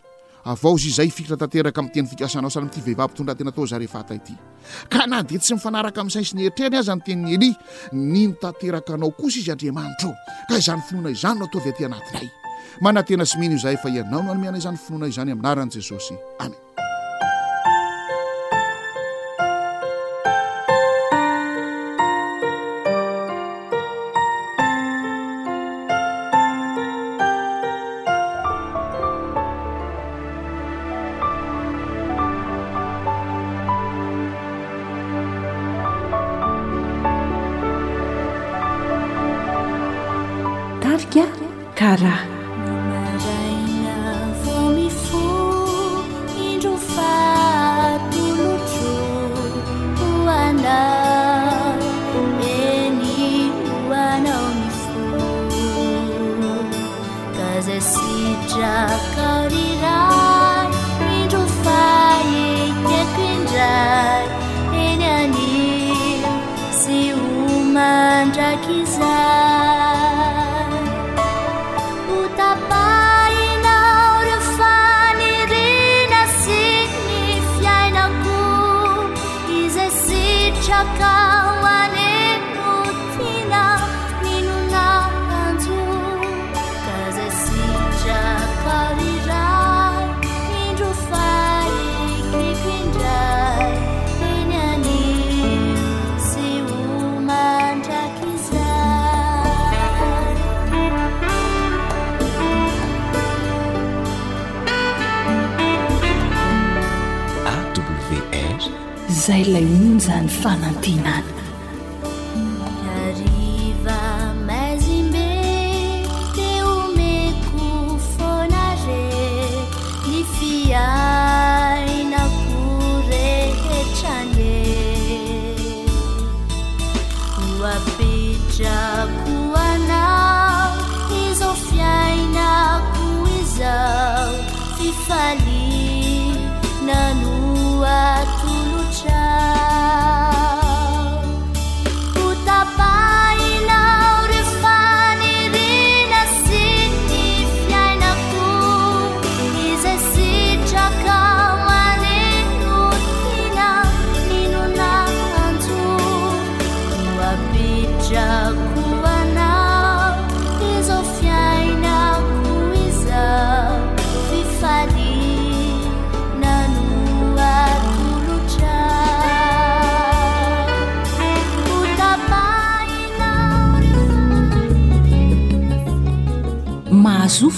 avao 0.46 0.78
za 0.78 0.90
zay 0.98 1.10
fitrataterka 1.10 1.82
mtenyfkaanao 1.82 2.50
say 2.50 2.64
mtyvehivatondratena 2.64 3.52
taozarehta 3.52 4.04
ka 4.90 5.08
na 5.08 5.24
di 5.24 5.38
tsy 5.40 5.54
mifanaraka 5.54 6.02
ami 6.02 6.12
sais 6.12 6.34
ny 6.34 6.42
eritreny 6.46 6.78
azanytey 6.78 7.16
eli 7.34 7.56
nynotateraka 7.94 8.94
anao 8.94 9.12
kosa 9.12 9.40
izy 9.40 9.52
andriamanitreo 9.52 10.14
ka 10.50 10.58
zany 10.60 10.82
finona 10.88 11.10
izany 11.10 11.40
no 11.40 11.46
ataovy 11.46 11.70
aty 11.70 11.86
anatinay 11.86 12.28
manantena 12.82 13.26
sy 13.26 13.38
mihino 13.40 13.60
zay 13.60 13.78
fa 13.78 13.90
ianao 13.90 14.24
no 14.24 14.32
anomiana 14.32 14.60
zany 14.60 14.78
finoana 14.78 15.08
i 15.08 15.12
zany 15.12 15.32
aminaran'y 15.32 15.72
jesosy 15.72 16.16
amen 16.40 16.67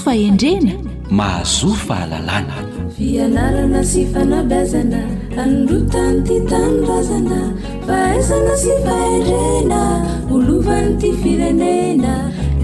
fahendrena 0.04 0.72
mahazo 1.18 1.68
fahalalàna 1.86 2.58
fianarana 2.96 3.80
sy 3.90 4.02
fanabazana 4.12 5.00
anorotany 5.42 6.18
ty 6.26 6.36
tanorazana 6.50 7.40
fahazana 7.86 8.54
sy 8.62 8.72
fahendrena 8.86 9.80
olovan'ny 10.34 10.94
ty 11.02 11.08
firenena 11.20 12.12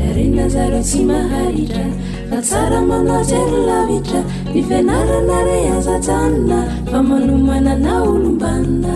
arenna 0.09 0.45
zare 0.55 0.81
tsy 0.89 1.01
maharitra 1.11 1.85
fa 2.33 2.39
tsara 2.49 2.81
manatsy 2.91 3.37
rylavitra 3.51 4.21
tifianarana 4.53 5.39
re 5.51 5.59
azatjanona 5.77 6.59
fa 6.91 6.99
manomana 7.13 7.73
na 7.85 7.93
olombanina 8.09 8.95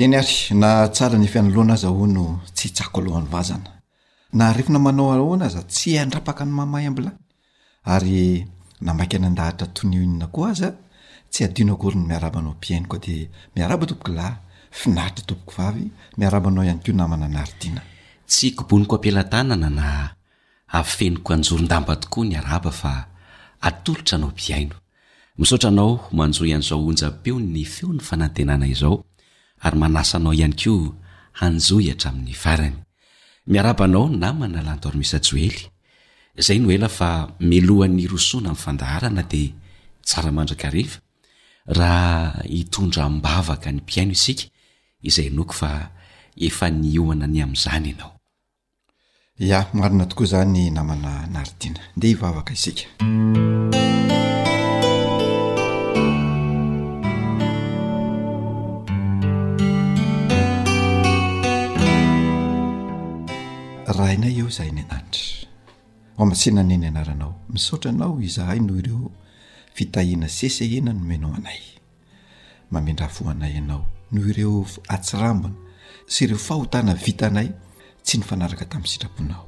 ieny 0.00 0.16
ary 0.20 0.36
na 0.62 0.70
tsara 0.94 1.16
ny 1.20 1.26
fianoloana 1.32 1.74
aza 1.78 1.88
ho 1.96 2.04
no 2.16 2.26
tsy 2.56 2.66
htsako 2.70 2.98
alohan'ny 3.00 3.28
vazana 3.34 3.70
na 4.38 4.46
refona 4.56 4.78
manao 4.84 5.08
aona 5.16 5.44
aza 5.48 5.60
tsy 5.72 5.90
andrapaka 6.02 6.42
ny 6.46 6.52
mamahy 6.58 6.86
ambila 6.90 7.10
ary 7.94 8.20
namaika 8.86 9.16
na 9.20 9.26
an-dahatra 9.30 9.66
tonio 9.76 10.00
inna 10.08 10.26
koa 10.34 10.48
aza 10.52 10.68
tsy 11.32 11.40
adino 11.46 11.74
koryny 11.82 12.04
miarabanao 12.10 12.54
piaino 12.62 12.86
ko 12.92 12.96
de 13.04 13.14
miaraba 13.54 13.84
toboklahy 13.90 14.34
finaritry 14.78 15.24
tomboko 15.28 15.52
vavy 15.58 15.84
miarabanao 16.18 16.64
ihany 16.66 16.80
ko 16.84 16.90
namana 17.00 17.26
n 17.32 17.36
aridiana 17.42 17.82
tsy 18.30 18.46
koboniko 18.58 18.94
ampielatanana 18.96 19.70
na 19.78 19.86
afeniko 20.78 21.28
anjorondamba 21.34 21.92
tokoa 22.02 22.24
ny 22.28 22.34
araba 22.42 22.70
fa 22.80 22.92
atolotra 23.68 24.14
anao 24.16 24.30
piaino 24.40 24.76
misotra 25.40 25.68
anao 25.72 25.90
manjoihan'izao 26.18 26.78
ojapeo 26.90 27.36
ny 27.54 27.62
feon'ny 27.74 28.00
fanantenana 28.08 28.66
izao 28.74 28.96
ary 29.62 29.76
manasanao 29.78 30.32
ihany 30.32 30.56
ko 30.56 30.96
hanjohihatra 31.40 32.10
amin'ny 32.10 32.34
farany 32.36 32.76
miarabanao 33.52 34.08
namana 34.08 34.60
landoarimisa 34.66 35.20
joely 35.20 35.68
izay 36.40 36.58
no 36.60 36.68
ela 36.72 36.88
fa 36.88 37.10
melohan'ny 37.48 38.04
rosoana 38.10 38.50
amin'ny 38.52 38.62
fandaharana 38.64 39.22
dia 39.28 39.52
tsaramandraka 40.06 40.68
refa 40.74 40.98
raha 41.78 42.42
hitondra 42.52 43.04
mbavaka 43.12 43.68
ny 43.72 43.78
mpiaino 43.84 44.12
isika 44.16 44.44
izay 45.08 45.28
noko 45.36 45.52
fa 45.60 45.70
efa 46.40 46.66
nioana 46.70 47.26
ny 47.28 47.38
amin'izany 47.44 47.86
ianao 47.92 48.12
ia 49.38 49.68
marina 49.76 50.06
tokoa 50.06 50.26
izany 50.26 50.70
namana 50.72 51.12
naridina 51.34 51.80
ndea 51.96 52.08
hivavaka 52.12 52.52
isika 52.52 52.82
nay 64.20 64.36
eo 64.44 64.48
zahy 64.52 64.68
ny 64.76 64.80
anantry 64.84 65.48
o 66.20 66.26
masenaneny 66.28 66.86
anaranao 66.92 67.32
misaotra 67.54 67.90
anao 67.94 68.14
izahay 68.28 68.60
noho 68.66 68.78
ireo 68.82 69.04
fitahina 69.76 70.28
sesehena 70.38 70.92
no 70.96 71.02
menao 71.10 71.32
anay 71.38 71.60
mamendrafo 72.72 73.22
anay 73.32 73.54
anao 73.60 73.82
noho 74.14 74.28
ireo 74.32 74.54
atsirambona 74.94 75.54
sy 76.12 76.18
ireo 76.24 76.38
fahotana 76.48 76.92
vita 77.04 77.24
anay 77.30 77.48
tsy 78.06 78.14
ny 78.18 78.24
fanaraka 78.28 78.64
tami'ny 78.72 78.88
sitraponao 78.92 79.44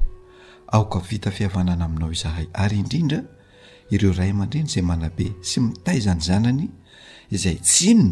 aoka 0.75 0.99
vita 1.09 1.29
fiavanana 1.37 1.83
aminao 1.87 2.11
izahay 2.17 2.47
ayidrndreadindry 2.63 4.63
za 4.73 4.81
manabe 4.89 5.27
sy 5.49 5.57
mitaizany 5.65 6.21
zanany 6.29 6.63
zay 7.43 7.55
tsy 7.67 7.91
ny 7.99 8.05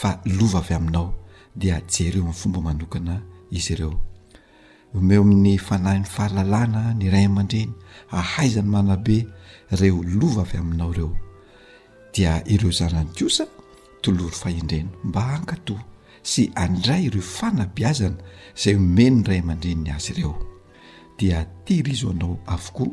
fa 0.00 0.10
lova 0.36 0.60
vy 0.68 0.72
aminao 0.78 1.08
dia 1.60 1.76
jereo 1.94 2.24
mifomba 2.30 2.58
manokana 2.66 3.14
izy 3.52 3.72
ireo 3.76 3.96
omeo 4.98 5.22
amin'ny 5.24 5.56
fanahi 5.66 5.98
ny 6.02 6.06
fahalalana 6.14 6.82
ny 7.00 7.04
ray 7.12 7.24
amandrena 7.30 7.72
ahaizany 8.18 8.68
manabe 8.74 9.18
re 9.80 9.88
olova 10.00 10.42
avy 10.46 10.56
aminao 10.62 10.90
reo 10.98 11.10
dia 12.14 12.32
ireo 12.54 12.72
zanany 12.80 13.08
kosa 13.18 13.44
tolory 14.02 14.36
fahendrena 14.42 14.90
mba 15.08 15.20
hankato 15.32 15.76
sy 16.30 16.42
andray 16.64 17.00
ireo 17.08 17.24
fanabiazana 17.36 18.18
zay 18.62 18.74
omeno 18.80 19.18
ny 19.20 19.26
ray 19.28 19.40
ama-drenny 19.44 19.90
azy 19.96 20.12
reo 20.18 20.32
dia 21.18 21.38
ty 21.64 21.72
hirizo 21.78 22.06
anao 22.12 22.34
avokoa 22.54 22.92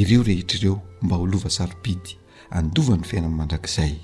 ireo 0.00 0.22
rehetrareo 0.28 0.74
mba 1.02 1.16
olova 1.24 1.50
sarobidy 1.50 2.12
andovany 2.58 3.02
fiainan 3.08 3.34
mandrakzay 3.38 3.94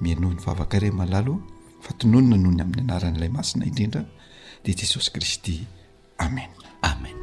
miano 0.00 0.28
ny 0.30 0.38
vavakare 0.46 0.90
malalo 0.90 1.34
fa 1.82 1.90
tononona 1.98 2.36
noho 2.42 2.54
ny 2.56 2.62
amin'ny 2.64 2.84
anaran'ilay 2.90 3.32
masina 3.36 3.64
indrindra 3.70 4.02
dea 4.64 4.74
jesosy 4.80 5.10
kristy 5.14 5.66
amen 6.18 6.48
amen 6.82 7.16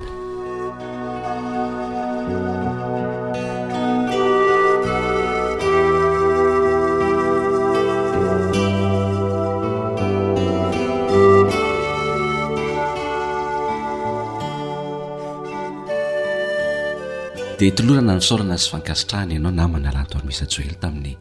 dia 17.63 17.71
tolorana 17.77 18.15
nysaorana 18.17 18.57
sy 18.61 18.67
fankasitrahana 18.73 19.33
ianao 19.35 19.53
na 19.55 19.65
manalantormisa 19.73 20.45
tsoely 20.51 20.75
tamin'ny 20.81 21.15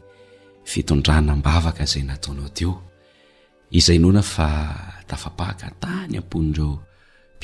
fitondrana 0.71 1.31
mbavaka 1.39 1.83
zay 1.91 2.03
nataonao 2.09 2.49
teo 2.57 2.73
izay 3.77 3.97
nona 4.03 4.21
fa 4.33 4.47
tafapahaka 5.09 5.67
tany 5.83 6.13
amponndreo 6.21 6.71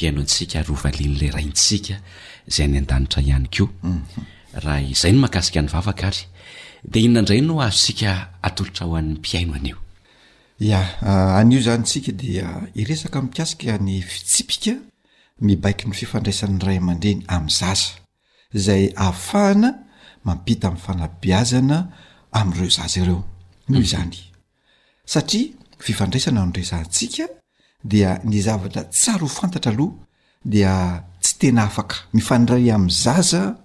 nndioaday 0.08 1.36
oazosikaor 7.50 8.64
hoann 8.80 9.18
ao 9.34 9.82
a 11.06 11.38
anio 11.40 11.62
zany 11.62 11.84
tsika 11.84 12.12
dia 12.12 12.50
ah, 12.50 12.66
iresaka 12.76 13.22
mikasika 13.22 13.78
ny 13.78 14.02
fitsipika 14.02 14.72
mibaiky 15.42 15.86
ny 15.88 15.94
fifandraisan' 15.96 16.60
ray 16.68 16.78
aman-dreny 16.78 17.24
amin'ny 17.28 17.50
zasa 17.60 17.94
zay 18.56 18.92
ahafahana 18.96 19.72
mampita 20.26 20.68
ami'ny 20.68 20.82
fanabiazana 20.86 21.78
ami'ireo 22.32 22.70
zaza 22.70 23.00
ireo 23.02 23.24
n 23.68 23.74
mhm. 23.76 23.86
zany 23.92 24.18
satria 25.06 25.56
fifandraisana 25.80 26.42
ami'resatsika 26.44 27.24
dia 27.84 28.20
ny 28.24 28.42
zavatra 28.42 28.84
tsara 28.86 29.24
ho 29.24 29.28
fantatra 29.28 29.72
aloha 29.72 29.96
dia 30.44 31.04
tsy 31.22 31.34
tena 31.40 31.64
afaka 31.64 31.96
mifandray 32.14 32.72
am'zaza 32.72 33.58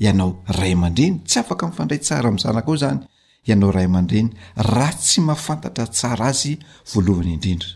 ianao 0.00 0.42
ray 0.48 0.72
aman-dreny 0.72 1.14
tsy 1.28 1.38
afaka 1.40 1.64
mifandray 1.70 1.98
tsara 2.00 2.28
amzanaka 2.28 2.70
o 2.72 2.76
zany 2.82 3.00
ianao 3.48 3.70
ray 3.70 3.84
aman-dreny 3.84 4.30
raha 4.56 4.92
tsy 4.92 5.20
mahafantatra 5.20 5.86
tsara 5.86 6.26
azy 6.28 6.58
voalohany 6.94 7.32
indrindra 7.32 7.68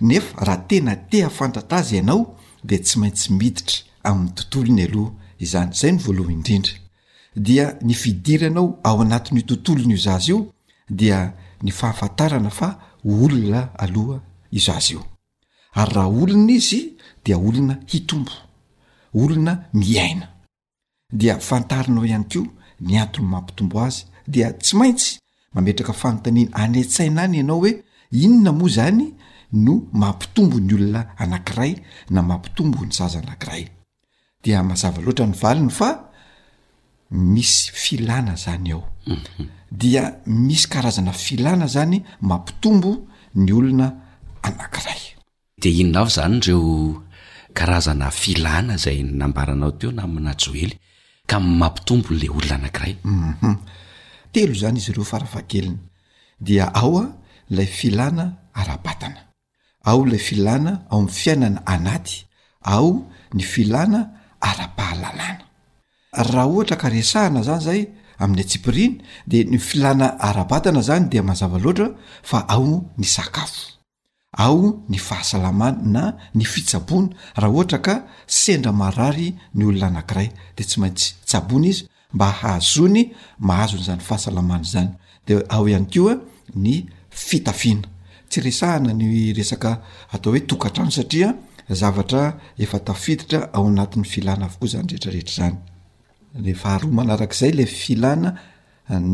nefa 0.00 0.44
raha 0.44 0.64
tena 0.68 0.96
tea 1.10 1.28
fantata 1.30 1.76
azy 1.76 1.96
ianao 1.96 2.20
di 2.68 2.78
tsy 2.78 2.96
maintsy 3.00 3.28
miditra 3.38 3.76
amin'ny 4.08 4.30
tontolo 4.34 4.70
ny 4.76 4.82
aloha 4.90 5.10
izany 5.44 5.70
zay 5.80 5.90
ny 5.92 5.98
voalohany 5.98 6.36
indrindra 6.38 6.72
dia 7.36 7.76
ny 7.86 7.92
fidiranao 7.94 8.78
ao 8.84 9.00
anatiny 9.02 9.40
o 9.42 9.44
tontolony 9.44 9.92
io 9.94 10.00
zazy 10.08 10.30
io 10.32 10.40
dia 10.88 11.34
ny 11.62 11.70
fahafantarana 11.70 12.50
fa 12.50 12.68
olona 13.04 13.68
aloha 13.76 14.20
izazy 14.50 14.94
io 14.94 15.04
ary 15.74 15.94
raha 15.94 16.08
olona 16.10 16.52
izy 16.52 16.80
dia 17.26 17.38
olona 17.38 17.78
hitombo 17.94 18.30
olona 19.14 19.64
ny 19.74 19.84
iaina 19.94 20.28
dia 21.12 21.38
fantarinao 21.40 22.04
ihany 22.04 22.24
ko 22.32 22.40
ny 22.80 22.96
antony 22.98 23.26
mampitombo 23.28 23.80
azy 23.84 24.04
dia 24.28 24.52
tsy 24.52 24.76
maintsy 24.76 25.18
mametraka 25.54 25.92
fanotaniana 25.92 26.56
anetsaina 26.62 27.20
any 27.22 27.36
ianao 27.38 27.58
hoe 27.60 27.72
inona 28.12 28.52
moa 28.52 28.68
zany 28.76 29.14
no 29.52 29.74
mampitombo 29.92 30.56
ny 30.60 30.74
olona 30.74 31.00
anankiray 31.18 31.74
na 32.10 32.22
mampitombo 32.22 32.84
ny 32.84 32.90
zaza 32.92 33.18
anankiray 33.18 33.64
dia 34.44 34.62
mazava 34.62 35.00
loatra 35.02 35.26
ny 35.26 35.34
valiny 35.42 35.70
fa 35.70 35.88
misy 37.10 37.70
filana 37.74 38.36
zany 38.36 38.72
ao 38.72 38.82
dia 39.70 40.14
misy 40.26 40.68
karazana 40.68 41.12
filana 41.12 41.66
zany 41.66 42.02
mampitombo 42.20 42.96
ny 43.34 43.52
olona 43.52 43.86
anankiray 44.42 45.17
de 45.60 45.68
inona 45.70 46.00
avy 46.00 46.10
zany 46.18 46.40
reo 46.46 47.02
karazana 47.56 48.10
filana 48.10 48.76
zay 48.76 49.02
nambaranao 49.02 49.72
teo 49.80 49.90
na 49.92 50.02
amina 50.04 50.32
joely 50.42 50.74
ka 51.30 51.36
mampitombon'la 51.40 52.26
olona 52.36 52.54
anakiray 52.60 52.94
uum 53.04 53.34
mhm. 53.42 53.56
telo 54.32 54.54
zany 54.60 54.78
izy 54.78 54.90
ireo 54.92 55.04
farafakeliny 55.04 55.78
dia 56.40 56.64
ao 56.80 56.92
a 57.04 57.06
lay 57.56 57.66
filana 57.78 58.24
ara-batana 58.60 59.20
ao 59.90 60.04
lay 60.06 60.18
filana 60.28 60.72
ao 60.90 60.98
am'y 61.00 61.12
fiainana 61.20 61.60
anaty 61.74 62.14
ao 62.74 62.88
ny 63.34 63.42
filana 63.52 64.00
arapahalalàna 64.48 65.44
raha 66.32 66.46
ohatra 66.52 66.76
karesahana 66.82 67.40
zany 67.48 67.62
zay 67.68 67.80
amin'ny 68.22 68.42
atsipiriny 68.44 68.94
de 69.30 69.38
ny 69.50 69.58
filana 69.68 70.06
ara-batana 70.28 70.80
zany 70.88 71.04
di 71.10 71.18
mazavaloatra 71.22 71.88
fa 72.30 72.38
ao 72.54 72.68
ny 72.98 73.06
sakafo 73.16 73.77
ao 74.32 74.84
ny 74.88 74.98
fahasalamana 74.98 75.78
na 75.84 76.12
ny 76.34 76.44
fitsabona 76.44 77.08
raha 77.34 77.52
ohatra 77.54 77.78
ka 77.78 78.04
sendra 78.26 78.72
marary 78.72 79.34
ny 79.54 79.64
olona 79.64 79.86
anankiray 79.88 80.28
de 80.56 80.62
tsy 80.64 80.78
maintsy 80.80 81.14
tsabona 81.26 81.66
izy 81.70 81.84
mba 82.14 82.26
hahazony 82.30 83.02
mahazony 83.48 83.84
zany 83.84 84.00
fahasalamany 84.00 84.64
zany 84.72 84.88
de 85.26 85.34
ao 85.54 85.68
ihany 85.68 85.86
keoa 85.92 86.14
ny 86.54 86.88
fitafiana 87.10 87.88
tsy 88.30 88.40
resahana 88.40 88.92
ny 88.94 89.32
resaka 89.32 89.70
atao 90.12 90.32
hoe 90.32 90.40
tokatrano 90.40 90.90
satria 90.90 91.28
zavatra 91.80 92.22
efa 92.58 92.78
tafiditra 92.78 93.40
ao 93.54 93.66
anatn'ny 93.68 94.04
filana 94.12 94.44
avokoa 94.46 94.68
zanyretraeetrzanaazay 94.72 97.50
le 97.58 97.66
filana 97.66 98.30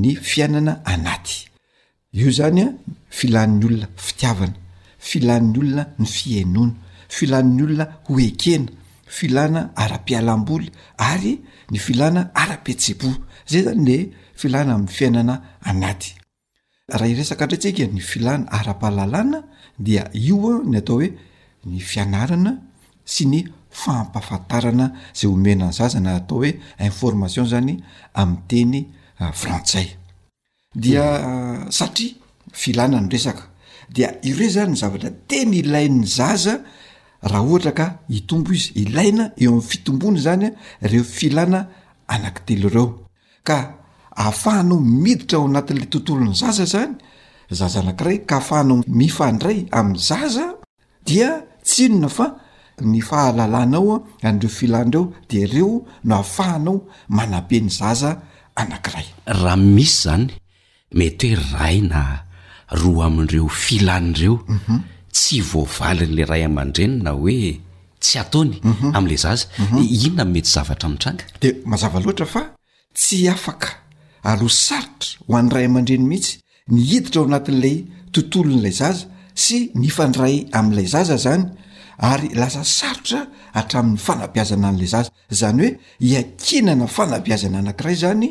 ny 0.03 0.15
fiainana 0.17 0.73
anaty 0.85 1.37
io 2.13 2.31
zanya 2.31 2.67
filan'ny 3.11 3.65
olona 3.67 3.87
fitiavana 3.97 4.55
filany 5.11 5.47
olona 5.59 5.85
ny 5.99 6.07
fianona 6.17 6.73
filan'ny 7.17 7.63
olona 7.65 7.87
hoekena 8.07 8.71
filana 9.17 9.61
ara-pialamboly 9.85 10.69
ary 11.13 11.33
ny 11.71 11.79
filana 11.87 12.21
ara-pitsibo 12.43 13.11
zay 13.53 13.63
zany 13.67 13.85
le 13.89 13.99
filana 14.41 14.73
amin'ny 14.75 14.95
fiainana 14.99 15.35
anaty 15.71 16.11
raha 16.99 17.09
iresaka 17.13 17.45
ndraetsika 17.47 17.85
ny 17.95 18.01
filana 18.11 18.45
ara-pahalalana 18.59 19.39
dia 19.87 20.03
ioa 20.31 20.53
ny 20.71 20.77
atao 20.81 20.97
hoe 20.99 21.09
ny 21.71 21.77
fianarana 21.91 22.53
sy 23.15 23.25
ny 23.33 23.41
fampafantarana 23.81 24.87
zay 25.19 25.29
homenany 25.31 25.73
zazana 25.79 26.11
atao 26.21 26.39
hoe 26.43 26.51
information 26.91 27.45
zany 27.53 27.75
ami'ny 28.23 28.43
teny 28.51 28.79
ah, 29.23 29.33
frantsay 29.41 29.89
dia 30.83 31.05
ah, 31.29 31.65
satria 31.79 32.15
filana 32.63 32.99
ny 33.03 33.09
resaka 33.15 33.45
dia 33.95 34.11
ireo 34.27 34.51
zany 34.51 34.73
ny 34.75 34.79
zavatra 34.81 35.11
tena 35.31 35.55
ilainy 35.63 36.03
zaza 36.19 36.55
raha 37.23 37.43
ohatra 37.47 37.73
ka 37.79 37.87
itombo 38.19 38.51
izy 38.59 38.71
ilaina 38.83 39.25
eo 39.43 39.53
amin'y 39.55 39.67
fitombony 39.71 40.19
zanya 40.27 40.51
reo 40.91 41.05
filana 41.17 41.61
anakitelo 42.15 42.69
reo 42.77 42.87
ka 43.49 43.59
afahanao 44.29 44.79
miditra 45.03 45.37
ao 45.39 45.45
anatin'la 45.51 45.87
tontolo 45.93 46.25
ny 46.29 46.35
zaza 46.43 46.65
zany 46.75 46.95
zaza 47.59 47.79
anakiray 47.83 48.19
ka 48.29 48.35
afahanao 48.43 48.77
mifandray 49.01 49.59
amin'ny 49.79 50.01
zaza 50.11 50.47
dia 51.09 51.31
tsinona 51.69 52.09
fa 52.17 52.27
ny 52.91 52.99
fahalalanaoa 53.09 53.97
anreo 54.29 54.51
filandreo 54.59 55.05
de 55.31 55.41
reo 55.55 55.73
no 56.09 56.13
afahanao 56.25 56.77
manapeny 57.17 57.69
zaza 57.79 58.11
anank'iray 58.61 59.07
raha 59.41 59.57
misy 59.77 59.97
zany 60.07 60.27
mety 60.97 61.29
hoe 61.35 61.43
raina 61.55 62.03
roa 62.83 63.07
amin'ireo 63.07 63.47
filan'reo 63.65 64.35
mhm. 64.55 64.79
tsy 65.17 65.37
voavalin'la 65.51 66.25
ray 66.31 66.43
aman-drenyna 66.49 67.11
hoe 67.23 67.37
tsy 68.05 68.17
ataony 68.23 68.57
mhm. 68.71 68.89
amin'la 68.99 69.19
zaza 69.25 69.47
mhm. 69.63 69.79
ino 70.05 70.15
na 70.19 70.25
nmety 70.29 70.51
zavatra 70.57 70.89
mitranga 70.95 71.25
di 71.43 71.49
mazava 71.71 71.99
loatra 72.05 72.27
fa 72.35 72.43
tsy 72.99 73.21
afaka 73.35 73.69
aloa 74.31 74.55
sarotra 74.67 75.19
ho 75.27 75.33
an'n'ray 75.41 75.65
aman-dreny 75.71 76.05
mihitsy 76.11 76.35
ny 76.75 76.81
hiditra 76.91 77.19
ao 77.21 77.27
anatin'lay 77.31 77.77
tontolo 78.15 78.49
n'ilay 78.55 78.75
zaza 78.83 79.07
sy 79.45 79.59
ny 79.81 79.85
ifa 79.91 80.05
nray 80.13 80.35
amin'ilay 80.59 80.89
zaza 80.95 81.17
zany 81.27 81.45
ary 82.11 82.29
lasa 82.41 82.61
sarotra 82.79 83.21
hatramin'ny 83.57 84.01
fanabiazana 84.07 84.67
an'lay 84.73 84.89
zaza 84.95 85.11
zany 85.41 85.61
hoe 85.63 85.77
hiakinana 86.09 86.87
fanabiazana 86.97 87.59
anakiray 87.63 87.97
zany 88.05 88.27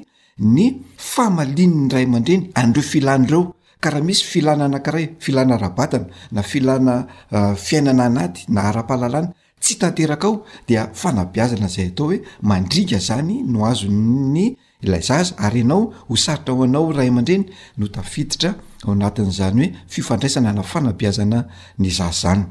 ny 0.56 0.66
famalin' 1.14 1.76
ny 1.86 1.90
ray 1.94 2.04
aman-dreny 2.10 2.44
anireo 2.60 2.84
filan'reo 2.92 3.42
karaha 3.84 4.02
misy 4.04 4.24
filana 4.24 4.66
anakiray 4.66 5.06
filana 5.20 5.58
rabatana 5.60 6.08
na 6.32 6.42
filana 6.52 6.96
uh, 7.32 7.54
fiainana 7.66 8.04
anaty 8.10 8.42
na 8.56 8.62
ara-pahalalana 8.70 9.30
tsy 9.64 9.74
tanteraka 9.82 10.28
ao 10.30 10.36
dia 10.68 10.84
fanabiazana 11.02 11.68
zay 11.76 11.88
atao 11.92 12.08
hoe 12.08 12.18
mandriga 12.50 12.98
zany 13.08 13.38
no 13.54 13.60
azo 13.72 13.88
ny 14.34 14.40
ilay 14.86 15.04
zaza 15.10 15.34
ary 15.46 15.60
ianao 15.66 15.82
ho 16.08 16.14
saritra 16.26 16.54
ao 16.56 16.62
anao 16.68 16.84
ray 16.98 17.10
aman-dreny 17.12 17.44
no 17.80 17.86
tafiditra 17.96 18.50
ao 18.88 18.92
anatin'zany 18.98 19.66
hoe 19.68 19.74
fifandraisana 19.94 20.50
na 20.58 20.64
fanabiazana 20.72 21.40
ny 21.82 21.88
zaa 21.98 22.12
zany 22.22 22.44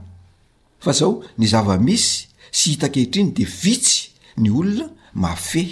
fa 0.84 0.92
zao 1.00 1.12
ny 1.38 1.44
zavamisy 1.52 2.10
sy 2.58 2.64
hitaka 2.72 2.98
hitriny 3.02 3.30
de 3.36 3.44
vitsy 3.62 3.96
ny 4.42 4.48
olona 4.58 4.86
mafehy 5.22 5.70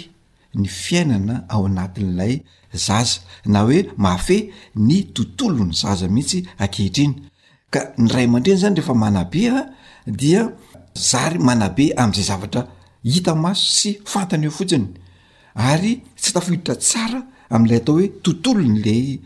ny 0.59 0.65
fiainana 0.83 1.35
ao 1.53 1.63
anatin'ilay 1.69 2.33
zaza 2.73 3.21
na 3.45 3.63
oe 3.67 3.79
mafe 3.97 4.51
ny 4.75 4.99
tontolo 5.13 5.63
ny 5.67 5.73
zaza 5.75 6.07
mihitsy 6.07 6.39
akehitriny 6.63 7.15
ka 7.73 7.81
ny 7.99 8.07
ray 8.13 8.25
aman-dreny 8.25 8.59
zany 8.61 8.75
rehefa 8.79 8.93
manabea 8.95 9.55
dia 10.07 10.41
zary 10.95 11.39
manabe 11.39 11.85
am'izay 12.01 12.23
zavatra 12.31 12.61
hita 13.13 13.33
maso 13.43 13.65
sy 13.79 13.89
fantany 14.11 14.45
eo 14.47 14.51
fotsiny 14.57 14.87
ary 15.71 15.93
tsy 16.21 16.31
tafiditra 16.35 16.75
tsara 16.83 17.19
am'lay 17.55 17.79
atao 17.81 17.95
hoe 17.97 18.07
tontolo 18.23 18.61
nylayl 18.61 19.19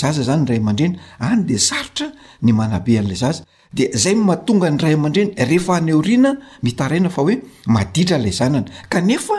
zaza 0.00 0.22
zany 0.28 0.42
ny 0.42 0.48
ray 0.50 0.58
aman-dreny 0.62 0.94
any 1.28 1.42
de 1.48 1.56
sarotra 1.68 2.06
ny 2.44 2.50
manabe 2.58 2.94
an'la 3.00 3.14
zaza 3.22 3.42
de 3.76 3.84
zay 4.02 4.14
matonga 4.28 4.68
ny 4.74 4.78
ray 4.84 4.94
aman-dreny 4.96 5.30
rehefa 5.50 5.72
aneo 5.78 6.00
rina 6.08 6.30
mitaraina 6.64 7.10
fa 7.14 7.20
oe 7.28 7.34
maditra 7.74 8.16
lay 8.24 8.32
zanana 8.38 8.68
kanefa 8.92 9.36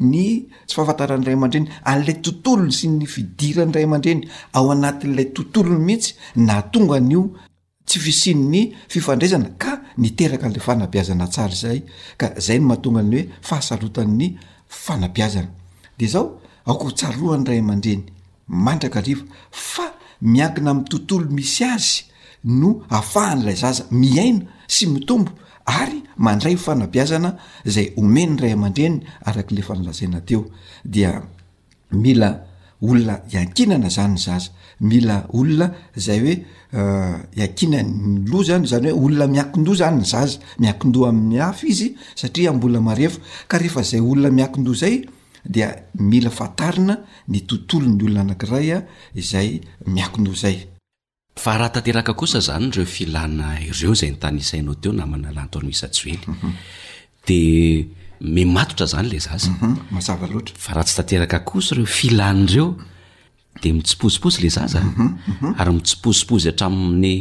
ny 0.00 0.46
tsy 0.66 0.74
fahafataran'nyiray 0.76 1.34
ama-dreny 1.34 1.68
an'lay 1.92 2.16
tontolony 2.22 2.72
sy 2.72 2.86
ny 2.88 3.04
vidirany 3.06 3.72
ray 3.74 3.84
aman-dreny 3.84 4.22
ao 4.54 4.70
anatin'ilay 4.70 5.26
tontolony 5.36 5.80
mihitsy 5.86 6.14
na 6.46 6.58
atongan'io 6.62 7.22
tsy 7.88 7.98
fisiny 8.00 8.44
ny 8.52 8.60
fifandraisana 8.92 9.48
ka 9.62 9.72
niteraka 9.98 10.46
'lay 10.52 10.60
fanabiazana 10.68 11.26
tsara 11.32 11.54
zay 11.62 11.78
ka 12.20 12.26
zay 12.46 12.58
ny 12.58 12.66
mahatongany 12.68 13.16
oe 13.18 13.24
fahasarotan'ny 13.48 14.26
fanabiazana 14.84 15.50
de 15.98 16.06
zao 16.12 16.24
aoka 16.68 16.84
ho 16.84 16.90
tsarohany 16.98 17.44
ray 17.48 17.58
aman-dreny 17.58 18.04
mandraka 18.64 19.00
riva 19.00 19.24
fa 19.72 19.86
miankina 20.20 20.70
am'y 20.72 20.84
tontolo 20.92 21.24
misy 21.36 21.64
azy 21.74 22.04
no 22.60 22.70
afahan'lay 22.98 23.56
zaza 23.62 23.82
miaina 23.90 24.44
sy 24.74 24.84
mitombo 24.86 25.32
ary 25.76 26.00
mandray 26.26 26.54
hofanabiazana 26.56 27.30
zay 27.74 27.86
homeny 27.96 28.34
ray 28.42 28.52
aman-dreny 28.56 28.96
araky 29.30 29.54
le 29.58 29.62
fa 29.68 29.74
nalazaina 29.78 30.20
teo 30.28 30.40
dia 30.94 31.10
mila 32.04 32.28
olona 32.80 33.14
iankinana 33.34 33.88
zany 33.96 34.12
ny 34.12 34.18
zaza 34.26 34.50
mila 34.90 35.16
olona 35.38 35.66
zay 36.06 36.18
hoe 36.24 36.34
eh, 36.80 37.16
iankinanyny 37.36 38.28
lo 38.30 38.38
zany 38.50 38.66
zany 38.72 38.90
hoe 38.96 39.04
olona 39.08 39.26
miakindoha 39.34 39.76
zany 39.82 39.98
ny 39.98 40.04
zaza 40.12 40.38
miakindoha 40.62 41.08
amin'ny 41.12 41.38
afa 41.50 41.64
izy 41.72 41.88
satria 42.22 42.50
mbola 42.56 42.80
marefo 42.88 43.18
ka 43.50 43.58
rehefa 43.62 43.82
zay 43.90 44.00
olona 44.10 44.30
miakindoha 44.38 44.78
zay 44.82 44.96
dia 45.54 45.68
mila 46.10 46.30
fantarina 46.38 46.94
ny 47.32 47.38
tontolo 47.48 47.88
ny 47.94 48.02
olona 48.06 48.20
anakiray 48.26 48.68
a 48.72 48.76
ah, 48.78 48.82
izay 49.24 49.50
miakindoha 49.96 50.36
zay 50.44 50.58
fa 51.38 51.56
raha 51.58 51.70
tanteraka 51.76 52.14
kosa 52.20 52.40
zany 52.46 52.70
reo 52.76 52.86
filana 52.94 53.48
ireo 53.68 53.94
zay 54.00 54.10
nytan 54.10 54.36
isainao 54.42 54.74
teo 54.82 54.92
namana 54.92 55.30
lanto 55.36 55.60
ny 55.62 55.68
misa 55.70 55.88
joely 55.98 56.18
mhm. 56.34 56.50
de 57.28 57.38
mematotra 58.20 58.86
zany 58.94 59.08
la 59.14 59.18
zasamahaavalora 59.26 60.50
mhm. 60.50 60.58
fa 60.64 60.70
raha 60.76 60.86
tsy 60.88 60.96
tanteraka 60.98 61.38
kosa 61.50 61.72
reo 61.78 61.86
filanyreo 61.86 62.66
dea 63.62 63.74
mitsipoziposy 63.78 64.40
la 64.44 64.50
za 64.56 64.64
zany 64.74 64.90
mhm. 64.96 65.54
ary 65.58 65.72
mitsipozipozy 65.78 66.50
hatramin'ny 66.50 67.14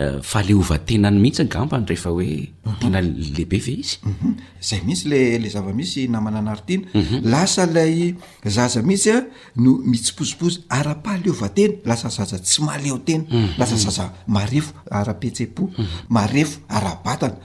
Euh, 0.00 0.16
faleovatenany 0.26 1.20
mihitsyagambany 1.22 1.84
rehefa 1.86 2.10
oe 2.10 2.48
mhm. 2.66 2.78
tena 2.82 2.98
lehibe 2.98 3.60
ve 3.62 3.74
izy 3.78 4.00
mhm. 4.02 4.32
zay 4.66 4.80
misy 4.82 5.04
lla 5.38 5.50
zavamihsy 5.52 6.08
namana 6.10 6.40
anaitiana 6.42 6.88
mhm. 6.98 7.20
lasa 7.30 7.62
lay 7.76 8.16
zaza 8.44 8.82
mihisya 8.82 9.14
euh, 9.14 9.30
no 9.56 9.76
mitsypoziozy 9.92 10.64
arapahaleovatena 10.68 11.76
lasa 11.86 12.08
zaza 12.10 12.40
tsy 12.42 12.60
maleo 12.66 12.96
tena 13.06 13.24
lasazaza 13.58 14.08
maeo 14.26 14.64
aapetseoaeo 14.90 16.50
aaaana 16.70 17.36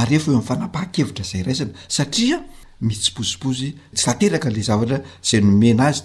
aeo 0.00 0.32
e 0.32 0.36
amfanapaha-kevitra 0.40 1.24
zay 1.32 1.42
aisana 1.52 1.76
saia 1.88 2.40
mitsipozioz 2.88 3.60
tsy 3.96 4.12
taeakala 4.20 4.62
zavatra 4.68 4.98
zay 5.30 5.40
nomena 5.40 5.86
azy 5.92 6.04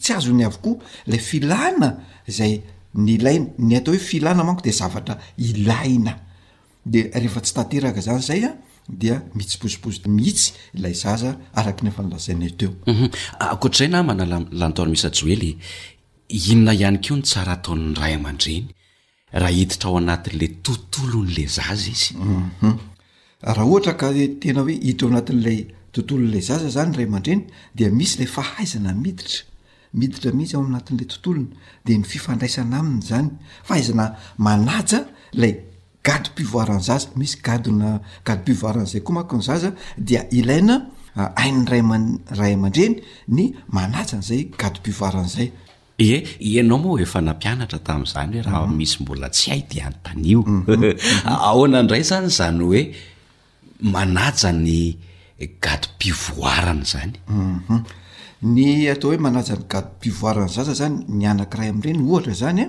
tstsy 0.00 0.12
azony 0.16 0.44
avokoa 0.48 0.80
lay 1.06 1.18
filana 1.20 1.88
zay 2.26 2.54
ny 2.98 3.14
ilaina 3.16 3.46
ny 3.58 3.76
atao 3.78 3.94
hoe 3.94 4.00
filana 4.04 4.44
manko 4.44 4.62
de 4.64 4.70
zavatra 4.72 5.18
ilaina 5.38 6.12
de 6.84 7.08
rehefa 7.14 7.40
tsy 7.44 7.54
tateraka 7.56 8.00
zany 8.00 8.20
zay 8.22 8.42
a 8.44 8.50
dia 8.88 9.22
mitsipozipozi 9.34 10.08
mihitsy 10.08 10.52
ilay 10.76 10.92
zaza 10.94 11.30
araky 11.54 11.84
nyefa 11.86 12.02
nylazaina 12.02 12.44
eteoakoatr'zay 12.50 13.88
mhm. 13.88 13.96
ah, 13.96 14.02
na 14.02 14.08
manalantoany 14.08 14.90
misy 14.92 15.08
joely 15.18 15.50
inona 16.36 16.72
ihany 16.74 16.98
kio 17.04 17.16
ny 17.16 17.22
tsara 17.22 17.52
ataon'ny 17.58 17.94
ray 18.02 18.14
aman-dreny 18.18 18.66
raha 19.40 19.52
hiditra 19.56 19.88
ao 19.90 19.96
anatin'lay 20.02 20.50
tontolon'lay 20.64 21.46
zaza 21.58 21.88
izyu 21.94 22.16
mhm. 22.62 22.76
raha 23.42 23.64
ohatra 23.70 23.92
ka 24.00 24.06
tena 24.40 24.60
hoe 24.66 24.74
hiditra 24.76 25.06
ao 25.08 25.12
anatin'lay 25.14 25.58
tontolonlay 25.94 26.42
zaza 26.48 26.68
zany 26.76 26.92
ray 26.98 27.06
ama-dreny 27.10 27.42
dia 27.76 27.88
misy 27.98 28.14
lay 28.20 28.30
fahaizana 28.36 28.92
miditra 29.04 29.51
miditra 29.92 30.32
mihitsy 30.32 30.56
ao 30.56 30.62
aminanatin'lay 30.62 31.06
tontolona 31.24 31.54
de 31.86 31.94
ny 31.98 32.04
fifandraisana 32.12 32.76
aminy 32.82 33.02
zany 33.08 33.28
fa 33.66 33.72
aizana 33.76 34.06
manaja 34.46 35.00
ilay 35.36 35.52
gado 36.06 36.30
pivoaranyzaza 36.36 37.08
misy 37.20 37.36
gadna 37.46 37.98
gado 38.26 38.42
pivoaran'zay 38.46 39.00
koa 39.06 39.14
mako 39.18 39.34
ny 39.38 39.42
zaza 39.48 39.70
dia 40.08 40.22
ilaina 40.38 40.76
ah, 41.20 41.30
ain'ray 41.44 41.82
maray 41.90 42.52
aman-dreny 42.58 42.94
ny 43.36 43.42
manaja 43.76 44.16
n'zay 44.22 44.40
gado 44.60 44.78
pivoaran'zay 44.86 45.48
ie 46.00 46.60
anao 46.60 46.78
moa 46.82 46.94
o 46.96 47.02
efa 47.04 47.20
nampianatra 47.28 47.78
tami'izany 47.88 48.32
hoe 48.36 48.42
raha 48.48 48.66
mhm. 48.66 48.76
misy 48.78 48.96
mbola 49.02 49.28
tsy 49.34 49.46
hay 49.52 49.62
di 49.70 49.78
antanio 49.88 50.38
mhm. 50.46 50.60
aoana 51.50 51.78
mhm. 51.78 51.84
ndray 51.84 52.02
zany 52.10 52.28
zany 52.38 52.62
hoe 52.68 52.82
manaja 53.94 54.50
ny 54.66 54.76
gado 55.64 55.86
pivoarana 55.98 56.84
zany 56.92 57.12
ny 58.42 58.88
atao 58.90 59.10
hoe 59.10 59.18
manajany 59.18 59.66
gad 59.68 59.98
pivoirany 60.00 60.48
zaza 60.50 60.74
zany 60.74 61.04
ny 61.08 61.26
anakiray 61.26 61.68
amdreny 61.70 62.02
ohatra 62.10 62.34
zanya 62.34 62.66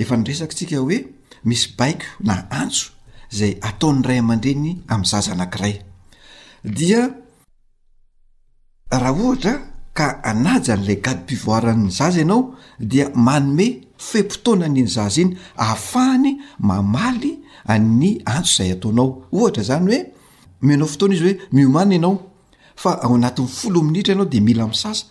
efa 0.00 0.16
nyresaky 0.16 0.54
tsika 0.56 0.76
oe 0.80 0.96
misy 1.44 1.68
baiko 1.78 2.06
na 2.24 2.34
antso 2.50 2.86
zay 3.30 3.52
ataon'ny 3.68 4.02
ray 4.08 4.18
aman-dreny 4.18 4.72
am' 4.92 5.04
zaza 5.04 5.32
anakiray 5.32 5.74
dia 6.64 7.00
rah 8.90 9.12
ohatra 9.24 9.52
ka 9.92 10.20
anajan'la 10.24 10.94
gad 11.06 11.24
pivoiranny 11.28 11.90
zaza 11.90 12.20
anao 12.24 12.54
dia 12.80 13.10
manome 13.14 13.66
fempotoananyny 13.98 14.88
zaza 14.88 15.20
iny 15.22 15.36
ahafahany 15.56 16.32
mamaly 16.58 17.32
any 17.74 18.22
antso 18.34 18.52
zay 18.62 18.72
ataonao 18.72 19.06
ohatra 19.36 19.62
zany 19.68 19.86
hoe 19.92 20.00
menao 20.66 20.88
fotoana 20.90 21.14
izy 21.14 21.24
oe 21.30 21.36
miomany 21.52 21.96
anao 22.00 22.33
fa 22.76 22.98
ao 23.02 23.14
anati'ny 23.14 23.48
folo 23.48 23.82
minitra 23.82 24.14
anao 24.14 24.26
de 24.26 24.40
mila 24.40 24.66
msasa 24.68 25.06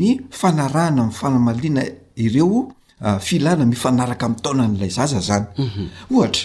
ny 0.00 0.10
fanarahna 0.40 1.02
am' 1.02 1.12
fanamaliana 1.20 1.82
ireo 2.24 2.72
ah, 3.06 3.18
filana 3.26 3.64
mifanaraka 3.72 4.24
ami'n 4.26 4.40
taonan'lay 4.44 4.90
zaza 4.98 5.18
zany 5.28 5.44
mhm. 5.64 5.86
ohatra 6.16 6.44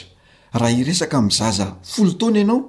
raha 0.59 0.75
iresaka 0.81 1.15
ami' 1.19 1.35
zaza 1.39 1.65
folotaona 1.91 2.39
ianao 2.41 2.59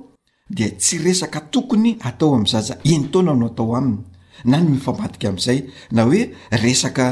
dia 0.57 0.69
tsy 0.81 0.95
resaka 1.07 1.39
tokony 1.53 1.91
atao 2.09 2.29
ami'nzaza 2.37 2.75
enytaonano 2.93 3.45
atao 3.51 3.77
aminy 3.79 3.99
na 4.43 4.59
ny 4.59 4.68
mifampadika 4.78 5.28
amn'izay 5.30 5.61
na 5.95 6.03
hoe 6.09 6.35
resaka 6.51 7.07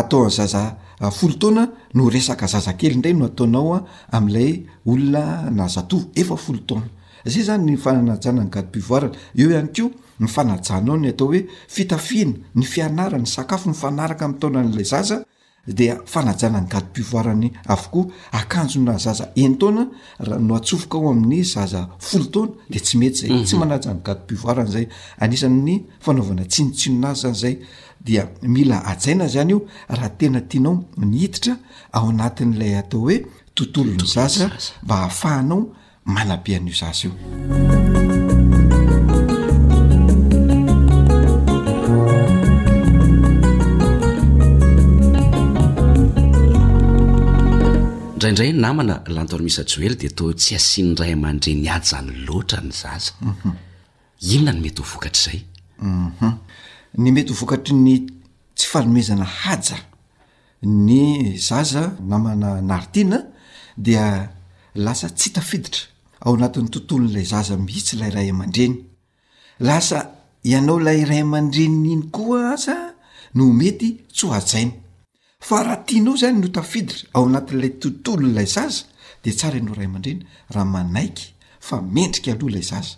atao 0.00 0.24
an'zaza 0.28 0.64
folo 1.14 1.34
taona 1.40 1.64
no 1.94 2.08
resaka 2.12 2.46
zazakely 2.50 2.94
indray 2.94 3.12
no 3.16 3.26
ataonao 3.30 3.72
a 3.78 3.80
am'ilay 4.16 4.62
olona 4.86 5.48
nazatov 5.60 6.02
efa 6.14 6.36
folo 6.36 6.58
taoana 6.68 6.88
zay 7.24 7.42
zany 7.48 7.64
ny 7.70 7.76
fanajana 7.80 8.44
ny 8.44 8.50
gadi 8.54 8.70
bivoarana 8.74 9.16
eo 9.40 9.48
ihany 9.50 9.70
keo 9.74 9.88
ny 10.20 10.26
fanajanao 10.34 10.96
ny 11.02 11.08
atao 11.14 11.28
hoe 11.32 11.42
fitafiana 11.74 12.34
ny 12.54 12.64
fianarany 12.72 13.26
sakafo 13.34 13.66
ny 13.70 13.76
fanaraka 13.82 14.24
amin'y 14.24 14.40
taona 14.40 14.60
n'lay 14.62 14.84
zaza 14.92 15.16
dia 15.66 15.98
fanajana 16.04 16.60
ny 16.60 16.66
gado 16.68 16.86
bivoirany 16.94 17.50
avokoa 17.66 18.06
akanjona 18.32 18.98
zaza 18.98 19.28
enytaona 19.36 19.86
ra 20.18 20.38
no 20.38 20.56
atsofoka 20.56 20.98
ao 20.98 21.10
amin'ny 21.10 21.42
zaza 21.42 21.88
folotaona 21.98 22.50
di 22.70 22.80
tsy 22.80 22.98
mety 22.98 23.28
zay 23.28 23.44
tsy 23.44 23.56
mhm. 23.56 23.60
manajanany 23.60 24.00
gado 24.04 24.20
bivoirany 24.28 24.70
zay 24.72 24.88
anisanyny 25.18 25.84
fanaovana 26.00 26.44
tsinotsinonazy 26.44 27.22
zany 27.22 27.34
zay 27.34 27.58
dia 28.04 28.28
mila 28.42 28.84
ajainay 28.84 29.28
zany 29.28 29.50
io 29.52 29.66
raha 29.88 30.08
tena 30.10 30.40
tianao 30.40 30.84
ni 30.98 31.18
hiditra 31.18 31.56
ao 31.92 32.08
anatin'ilay 32.08 32.76
atao 32.78 33.00
hoe 33.00 33.26
tontolo 33.54 33.92
ny 33.94 34.04
zasa 34.04 34.50
mba 34.82 34.94
hahafahanao 34.96 35.66
manabean'io 36.04 36.74
zasa 36.74 37.08
io 37.08 38.23
zaindray 48.24 48.52
namana 48.52 49.02
lanton 49.16 49.42
misa 49.44 49.62
joely 49.72 49.96
de 50.02 50.08
tao 50.16 50.30
tsy 50.38 50.54
asiany 50.60 50.92
ray 51.00 51.12
aman-dreny 51.16 51.66
aja 51.76 51.96
ny 52.06 52.12
loatra 52.26 52.60
ny 52.66 52.72
zaza 52.78 53.10
mhm. 53.28 53.50
inona 54.32 54.52
ny 54.54 54.60
mety 54.66 54.80
ho 54.82 54.86
vokatr' 54.92 55.20
zay 55.24 55.38
mhm. 55.78 56.32
ny 57.02 57.08
mety 57.14 57.30
ho 57.34 57.36
vokatry 57.40 57.74
ny 57.86 57.94
tsy 58.56 58.66
falomezana 58.72 59.26
haja 59.42 59.76
ny 60.86 61.00
zaza 61.48 61.82
namana 62.10 62.48
naritiana 62.68 63.18
dia 63.84 64.04
lasa 64.84 65.06
tsy 65.16 65.26
hitafiditra 65.28 65.84
ao 66.24 66.32
anatin'ny 66.38 66.68
tontolon'lay 66.72 67.24
zaza 67.32 67.54
mitsy 67.66 67.94
lay 68.00 68.10
ray 68.16 68.28
aman-dreny 68.32 68.78
lasa 69.68 69.98
ianao 70.50 70.76
ilay 70.80 71.00
ray 71.10 71.20
aman-dreyiny 71.26 71.94
koa 72.16 72.40
aza 72.56 72.76
no 73.36 73.44
mety 73.60 73.88
tsy 74.14 74.24
ho 74.28 74.32
ajaina 74.38 74.80
fa 75.44 75.58
raha 75.62 75.76
tianao 75.86 76.16
zany 76.20 76.38
no 76.42 76.48
tafidry 76.56 77.00
ao 77.16 77.22
anatin'ilay 77.28 77.72
tontolo 77.82 78.24
ilay 78.30 78.46
zaza 78.54 78.80
de 79.24 79.30
tsara 79.38 79.58
eno 79.60 79.72
ray 79.78 79.88
aman-drena 79.90 80.24
raha 80.54 80.64
manaiky 80.74 81.26
fa 81.66 81.76
mendrika 81.94 82.30
aloha 82.34 82.48
ilay 82.52 82.66
zaza 82.70 82.94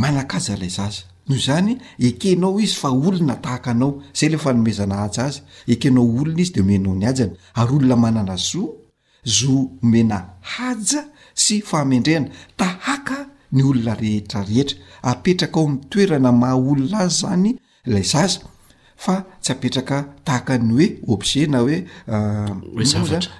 manakaja 0.00 0.54
lay 0.62 0.70
zaza 0.78 1.02
noho 1.28 1.40
zany 1.46 1.72
ekenao 2.08 2.56
izy 2.64 2.76
fa 2.82 2.88
olona 3.08 3.34
tahaka 3.44 3.68
anao 3.74 3.92
zay 4.18 4.28
lefa 4.32 4.50
nomezana 4.56 4.96
haja 5.02 5.22
azy 5.28 5.38
ekenao 5.72 6.06
olona 6.20 6.40
izy 6.42 6.52
de 6.54 6.60
omenao 6.64 6.94
nyajana 7.02 7.34
ary 7.60 7.72
olona 7.76 7.96
manana 8.04 8.36
zo 8.48 8.62
zo 9.38 9.54
mena 9.92 10.18
haja 10.52 11.00
sy 11.42 11.54
faamendrehana 11.68 12.28
tahaka 12.60 13.18
ny 13.52 13.60
olona 13.70 13.92
rehetrarehetra 14.00 14.76
apetraka 15.10 15.58
ao 15.60 15.66
amitoerana 15.68 16.30
maha 16.40 16.56
olona 16.70 16.96
azy 17.04 17.18
zany 17.22 17.50
lay 17.92 18.04
zaza 18.14 18.40
fa 18.96 19.22
tsy 19.42 19.50
apetraka 19.52 19.98
tahaka 20.24 20.56
ny 20.58 20.72
hoe 20.74 20.86
obge 21.14 21.42
na 21.48 21.58
hoe 21.60 21.76
euh, 22.12 22.86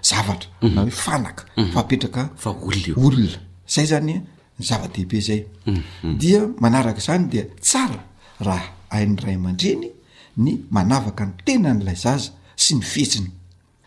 zavatra 0.03 0.49
mhm. 0.63 0.75
na 0.75 0.81
hoe 0.83 0.91
fanaka 1.05 1.43
mhm. 1.57 1.71
faapetraka 1.73 2.23
olona 3.07 3.39
zay 3.75 3.87
zany 3.93 4.15
zava-dehibe 4.61 5.21
zay 5.21 5.41
mhm. 5.67 6.19
dia 6.19 6.41
manaraka 6.61 7.01
zany 7.01 7.25
dia 7.31 7.45
tsara 7.61 8.01
raha 8.41 8.69
ainy 8.91 9.17
ray 9.25 9.35
aman-dreny 9.35 9.87
ny 10.37 10.51
manavaka 10.71 11.25
ny 11.27 11.33
tenany 11.47 11.83
lay 11.85 11.95
zaza 11.97 12.31
sy 12.57 12.75
ny 12.75 12.83
fihetsiny 12.83 13.31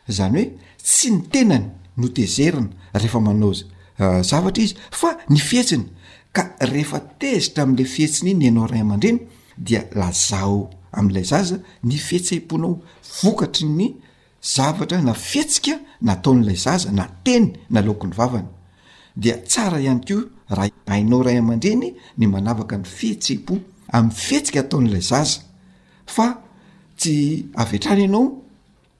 zany 0.07 0.43
hoe 0.43 0.51
tsy 0.83 1.09
ny 1.11 1.21
tenany 1.31 1.65
notezerina 1.97 2.67
rehefa 2.93 3.19
manaoza 3.19 3.65
euh, 3.99 4.21
zavatra 4.23 4.63
izy 4.63 4.75
fa 4.91 5.09
ny 5.29 5.39
fihetsiny 5.39 5.85
ka 6.35 6.43
rehefa 6.61 6.99
tezitra 7.19 7.63
am'la 7.63 7.83
fihetsinyiny 7.85 8.45
ianao 8.47 8.67
ray 8.67 8.81
aman-dreny 8.81 9.19
dia 9.57 9.83
lazao 9.95 10.69
am'lay 10.91 11.23
zaza 11.23 11.57
ny 11.83 11.97
fihtsaiponao 11.97 12.81
vokatry 13.21 13.65
ny 13.67 13.87
zavatra 14.41 15.01
na 15.01 15.13
fihetsika 15.13 15.77
naataon'lay 16.01 16.55
zaza 16.57 16.91
na 16.91 17.07
teny 17.23 17.53
nalokon'ny 17.69 18.13
vavana 18.17 18.49
dea 19.15 19.37
tsara 19.37 19.79
ihany 19.81 20.01
ko 20.07 20.17
raha 20.49 20.69
ainao 20.87 21.23
ray 21.23 21.37
aman-dreny 21.37 21.93
ny 22.17 22.25
manavaka 22.27 22.77
ny 22.77 22.83
fihetseipo 22.85 23.55
am'y 23.97 24.11
fihetsika 24.13 24.59
ataon'lay 24.59 25.01
zaza 25.01 25.41
fa 26.05 26.27
t 26.97 27.45
avtrany 27.55 28.01
ianao 28.03 28.41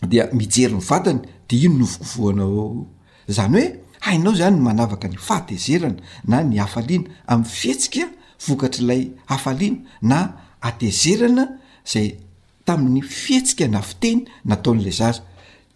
da 0.02 0.30
mijery 0.34 0.74
myvaany 0.76 1.20
de 1.50 1.56
ino 1.58 1.76
novokovoanao 1.80 2.86
zany 3.28 3.56
hoe 3.56 3.80
hainao 4.00 4.34
zany 4.36 4.58
manavaka 4.60 5.08
ny 5.08 5.18
fatezerana 5.18 5.98
na 6.28 6.44
ny 6.44 6.60
afalina 6.60 7.10
am'y 7.28 7.46
fihetika 7.46 8.06
vokatrlay 8.48 9.10
afaiana 9.28 9.78
na 10.02 10.18
atezerana 10.62 11.59
zay 11.86 12.20
tamin'ny 12.66 13.02
fihetsika 13.02 13.68
na 13.68 13.82
fiteny 13.82 14.26
nataon'lay 14.46 14.92
zaza 14.94 15.22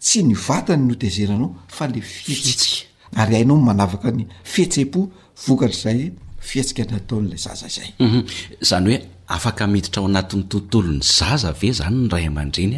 tsy 0.00 0.20
ny 0.24 0.34
vatany 0.34 0.84
nytezeranao 0.88 1.48
fa 1.76 1.84
le 1.88 2.00
fihetsitsika 2.00 2.86
ary 3.16 3.34
hainao 3.36 3.56
n 3.58 3.64
manavaka 3.68 4.08
ny 4.16 4.24
fihetse-po 4.52 5.00
vokatra 5.46 5.74
zay 5.84 5.98
fihetsika 6.40 6.82
nataon'lay 6.92 7.38
zaza 7.44 7.66
izayzanyoe 7.66 8.98
mhm. 9.00 9.08
afamiitra 9.36 9.98
ao 10.00 10.06
anat'ny 10.10 10.42
tontolony 10.50 11.02
zaza 11.18 11.50
ve 11.60 11.68
zany 11.78 11.96
nyray 12.04 12.26
ama-dreny 12.30 12.74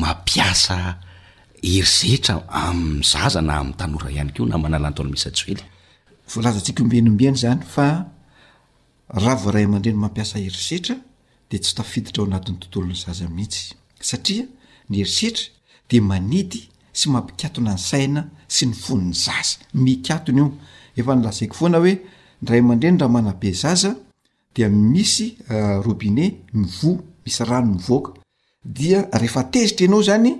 mampiasa 0.00 0.78
herizetra 1.62 2.34
am'ny 2.66 3.02
zaza 3.12 3.40
na 3.42 3.52
am'ytanora 3.60 4.10
ihany 4.10 4.30
ko 4.32 4.42
na 4.46 4.56
manala 4.58 4.88
nataolo 4.90 5.10
misyey 5.10 5.58
voalazatsika 6.34 6.82
ombniombny 6.82 7.36
zany 7.42 7.62
fa 7.74 7.86
raha 9.14 9.36
vo 9.42 9.50
ray 9.50 9.64
aman-dreny 9.66 9.96
mampiasa 9.98 10.38
herizetra 10.38 10.96
de 11.50 11.58
tsy 11.58 11.74
tafiditra 11.74 12.22
ao 12.22 12.26
anatiny 12.26 12.58
tontolony 12.58 12.94
zaza 12.94 13.28
mihitsy 13.28 13.74
satria 14.08 14.44
ny 14.90 14.96
herisetra 15.00 15.44
de 15.90 15.98
manidy 16.10 16.60
sy 16.98 17.06
mampikatona 17.14 17.72
ny 17.74 17.78
saina 17.88 18.22
sy 18.54 18.64
ny 18.68 18.74
fonny 18.84 19.14
zaza 19.24 19.56
mikatona 19.84 20.40
io 20.48 20.52
efa 21.02 21.14
ny 21.16 21.22
lasaiko 21.24 21.54
foana 21.60 21.78
hoe 21.82 21.94
ndray 22.42 22.58
amandrehny 22.62 22.98
raha 23.00 23.10
manabe 23.16 23.50
zaza 23.62 23.90
dia 24.54 24.68
misy 24.68 25.26
euh, 25.54 25.82
robine 25.86 26.24
mivoa 26.54 26.98
misy 27.24 27.42
rano 27.44 27.68
mivoaka 27.74 28.10
dia 28.64 29.08
rehefa 29.12 29.42
tezitra 29.52 29.84
ienao 29.84 30.02
zany 30.02 30.32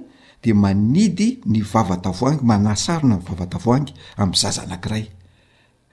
de 0.43 0.53
manidy 0.53 1.39
ny 1.47 1.63
vavatavoangy 1.73 2.41
manasarona 2.43 3.17
nyvavatavoangy 3.17 3.93
ami'ny 4.17 4.37
zaza 4.41 4.63
anakiray 4.63 5.05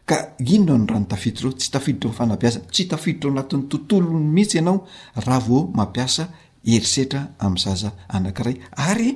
ka 0.08 0.16
inono 0.40 0.78
nyrano 0.84 1.06
tafiditreo 1.06 1.52
tsy 1.52 1.70
tafiditreo 1.72 2.12
nyfanapiasa 2.12 2.60
tsy 2.74 2.84
tafiditreo 2.92 3.32
anatin'ny 3.34 3.68
tontoloy 3.72 4.22
mihitsy 4.36 4.58
ianao 4.58 4.78
raha 5.26 5.40
vo 5.48 5.58
mampiasa 5.78 6.24
erisetra 6.74 7.22
am'yzaza 7.46 7.90
anakiray 8.16 8.56
ary 8.88 9.10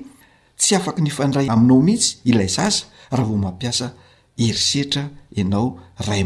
tsy 0.61 0.71
afaka 0.75 1.01
nifandray 1.01 1.47
aminao 1.49 1.81
mihitsy 1.87 2.09
ilay 2.29 2.49
zaz 2.57 2.75
rahavmampias 3.17 3.79
eiser 4.43 5.07
naoay 5.51 6.21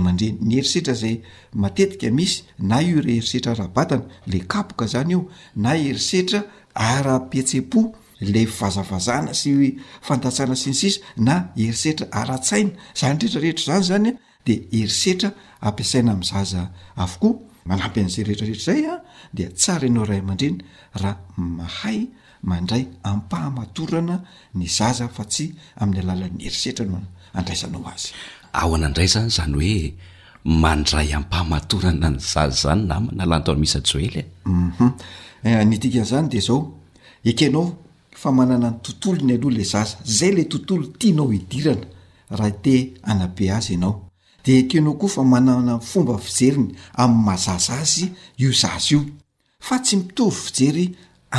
nyeserayieae 0.50 2.18
ny 2.64 2.72
ona 5.56 5.70
erisetra 5.90 6.40
arapetsepo 6.88 7.80
le 8.34 8.46
vazavazana 8.60 9.34
sy 9.34 9.50
fantatsana 10.08 10.56
sinysisa 10.56 11.00
na 11.28 11.34
erisetra 11.66 12.08
aratsaina 12.12 12.72
zany 13.00 13.18
retrarehetra 13.22 13.76
zany 13.82 13.90
zany 13.90 14.10
de 14.46 14.68
herisetra 14.72 15.30
ampiasaina 15.62 16.12
am' 16.12 16.24
zaza 16.24 16.62
avokoa 17.04 17.40
manampy 17.66 18.02
an'zay 18.06 18.24
rehtrarehetra 18.30 18.64
zaya 18.68 18.96
de 19.34 19.44
tsara 19.54 19.88
ianao 19.88 20.06
ray 20.06 20.20
aman-dreny 20.22 20.58
raha 21.02 21.18
mahay 21.58 22.00
mandray 22.50 22.84
ampahamatorana 23.04 24.16
ny 24.58 24.66
zaza 24.78 25.06
fa 25.16 25.24
tsy 25.32 25.46
amin'ny 25.82 26.02
alalan'ny 26.04 26.42
herisetra 26.46 26.86
no 26.92 26.98
andraisanao 27.38 27.82
azy 27.94 28.08
ao 28.60 28.70
anaindray 28.78 29.10
zany 29.16 29.30
zany 29.38 29.54
hoe 29.62 29.82
mandray 30.64 31.08
ampahamatorana 31.20 32.08
ny 32.14 32.20
zaza 32.34 32.56
zany 32.64 32.82
namana 32.90 33.22
alantony 33.28 33.60
misy 33.64 33.80
joely 33.90 34.22
unytikanzany 35.62 36.20
e? 36.20 36.24
mhm. 36.24 36.34
eh, 36.34 36.34
de 36.34 36.40
zao 36.48 36.60
ekenao 37.32 37.66
fa 38.22 38.30
manana 38.32 38.70
ny 38.72 38.78
tontolo 38.84 39.22
ny 39.28 39.34
aloha 39.36 39.56
la 39.58 39.64
zaza 39.74 39.98
zay 40.18 40.32
le 40.38 40.44
tontolo 40.52 40.86
tianao 41.00 41.32
idirana 41.38 41.88
raha 42.38 42.52
te 42.64 42.76
anabe 43.10 43.46
azyanao 43.58 43.96
de 44.46 44.62
teanao 44.70 44.94
koa 45.00 45.10
fa 45.10 45.24
manana 45.24 45.74
ny 45.76 45.80
fomba 45.90 46.16
fijeriny 46.28 46.70
amin'ny 47.02 47.26
mazaza 47.28 47.74
azy 47.84 48.06
io 48.44 48.52
zaza 48.54 48.94
io 48.94 49.00
fa 49.68 49.76
tsy 49.84 49.96
mitovy 49.98 50.38
fijery 50.46 50.86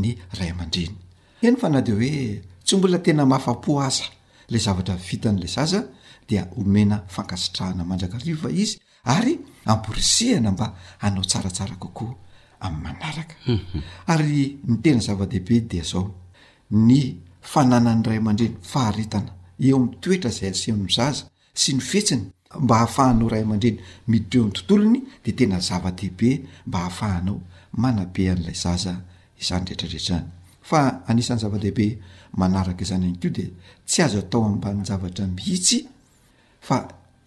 ny 0.00 0.06
mhm. 0.16 0.42
ay 0.42 0.50
aman-dreny 0.50 0.94
hny 1.42 1.56
fa 1.60 1.68
na 1.68 1.80
de 1.80 1.92
hoe 1.92 2.42
tsy 2.64 2.76
mbola 2.76 2.98
tena 2.98 3.26
mafapoaza 3.26 4.04
la 4.50 4.58
zavatra 4.58 4.96
vitan'la 4.96 5.46
zaza 5.46 5.84
dia 6.28 6.48
omena 6.56 7.02
fankasitrahana 7.08 7.84
mandraka 7.84 8.18
rifa 8.18 8.50
izy 8.50 8.78
ary 9.04 9.38
amporisihana 9.66 10.50
mba 10.52 10.74
anao 11.00 11.24
tsaratsara 11.24 11.76
kokoa 11.78 12.14
am'ymanaakaary 12.60 14.56
mhm. 14.56 14.70
ny 14.72 14.78
tena 14.82 15.00
zavadehibe 15.00 15.60
de 15.70 15.82
ao 15.94 16.14
ny 16.70 17.18
fananan'ny 17.42 18.02
ray 18.08 18.18
aman-dreny 18.18 18.56
faharitana 18.62 19.35
eoam' 19.64 19.88
toetra 20.02 20.30
zay 20.30 20.50
asino 20.52 20.88
zaza 20.88 21.24
sy 21.54 21.72
nyfetsiny 21.76 22.22
mba 22.64 22.74
ahafahanao 22.78 23.28
ray 23.32 23.42
aman-dreny 23.44 23.78
miditreo 24.10 24.44
a 24.48 24.50
tontolony 24.56 25.00
de 25.24 25.32
tena 25.38 25.58
zava-dehibe 25.68 26.30
mba 26.66 26.78
ahafahanao 26.80 27.40
manabe 27.82 28.22
an'lay 28.32 28.54
zaza 28.64 28.92
izany 29.40 29.64
retraretra 29.68 30.18
ny 30.20 30.26
fa 30.68 30.80
anisan'ny 31.08 31.40
zava-dehibe 31.42 31.86
manaraka 32.36 32.82
izany 32.84 33.06
any 33.06 33.18
keo 33.20 33.30
de 33.38 33.44
tsy 33.86 34.02
azo 34.02 34.18
atao 34.22 34.44
amban 34.44 34.84
zavatra 34.84 35.26
mihitsy 35.26 35.78
fa 36.66 36.76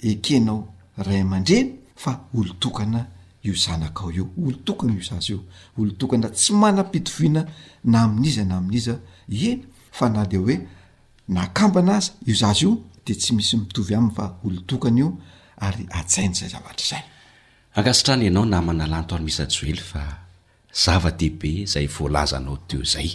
ekenao 0.09 0.59
ray 1.05 1.21
aman-drey 1.21 1.63
fa 1.95 2.11
olotokana 2.33 3.01
io 3.47 3.53
zanakao 3.63 4.11
eo 4.11 4.25
olo 4.45 4.57
tokana 4.65 4.93
io 4.93 5.01
zaza 5.09 5.33
io 5.33 5.43
olotokana 5.77 6.27
tsy 6.29 6.51
manam-pitoviana 6.61 7.41
na 7.83 7.99
amin'iza 8.03 8.43
na 8.45 8.55
amin'iza 8.57 8.93
eny 9.29 9.61
fa 9.97 10.09
na 10.09 10.25
de 10.25 10.37
oe 10.37 10.55
nakambanazy 11.29 12.11
io 12.25 12.35
zazy 12.35 12.65
io 12.65 12.77
de 13.05 13.13
tsy 13.13 13.33
misy 13.35 13.55
mitovy 13.57 13.93
aminy 13.95 14.15
fa 14.15 14.25
olo 14.43 14.61
tokany 14.67 14.99
io 14.99 15.13
ary 15.57 15.85
atsain' 15.89 16.33
zay 16.33 16.49
zavatra 16.49 17.03
zayiiaaonamnaany 18.05 19.07
toany 19.07 19.23
misaeyfa 19.23 20.01
zavadehibe 20.85 21.65
zay 21.65 21.87
voalazanao 21.87 22.57
teo 22.67 22.83
zay 22.83 23.09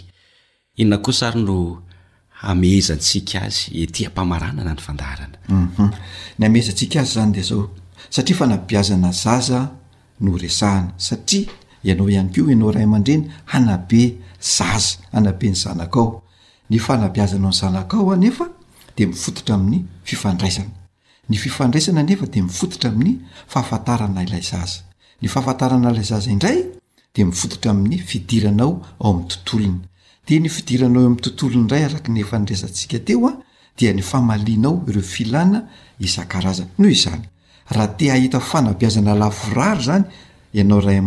inona 0.75 0.97
koa 1.03 1.13
sary 1.13 1.41
no 1.43 1.81
ameezantsika 2.41 3.39
azy 3.47 3.59
etyampamaranana 3.83 4.73
ny 4.73 4.81
fandaranay 4.87 6.51
eziaz 6.59 7.17
andeaa 7.17 8.81
zaza 9.23 9.59
nosahana 10.21 10.93
satria 11.07 11.49
ianao 11.83 12.09
ihany 12.09 12.29
ko 12.33 12.49
ianao 12.51 12.71
ray 12.71 12.83
aman-dreny 12.83 13.23
anabe 13.55 14.01
zaza 14.39 14.93
anabe 15.13 15.47
ny 15.49 15.55
zanaa 15.63 15.89
ny 16.69 16.79
fanabiazanao 16.79 17.49
nyzanakao 17.51 18.11
anefa 18.11 18.45
de 18.97 19.05
mifototra 19.05 19.55
amin'ny 19.55 19.85
fifandraisana 20.03 20.69
ny 21.29 21.35
fifandraisana 21.37 22.03
nefa 22.09 22.25
de 22.33 22.41
mifototra 22.41 22.89
amin'ny 22.89 23.17
fafatarana 23.47 24.23
ilay 24.23 24.41
zaza 24.41 24.79
ny 25.21 25.27
fafatarana 25.27 25.91
ilay 25.91 26.03
zaza 26.03 26.31
inray 26.31 26.59
demifototra 27.15 27.71
amin'ny 27.71 27.97
fidiranao 28.09 28.81
ao 29.01 29.11
am'ny 29.11 29.27
tontolony 29.27 29.79
de 30.27 30.39
ny 30.39 30.49
fiirnao 30.49 31.03
am'nytntolony 31.05 31.69
ray 31.71 31.83
arakny 31.85 32.23
fndraiansia 32.23 32.99
toa 33.07 33.33
da 33.79 33.93
ny 33.93 34.01
fainao 34.01 34.75
reofian 34.87 35.51
i-az 35.99 36.61
ho 38.51 38.57
hhiazaa-rey 38.79 41.01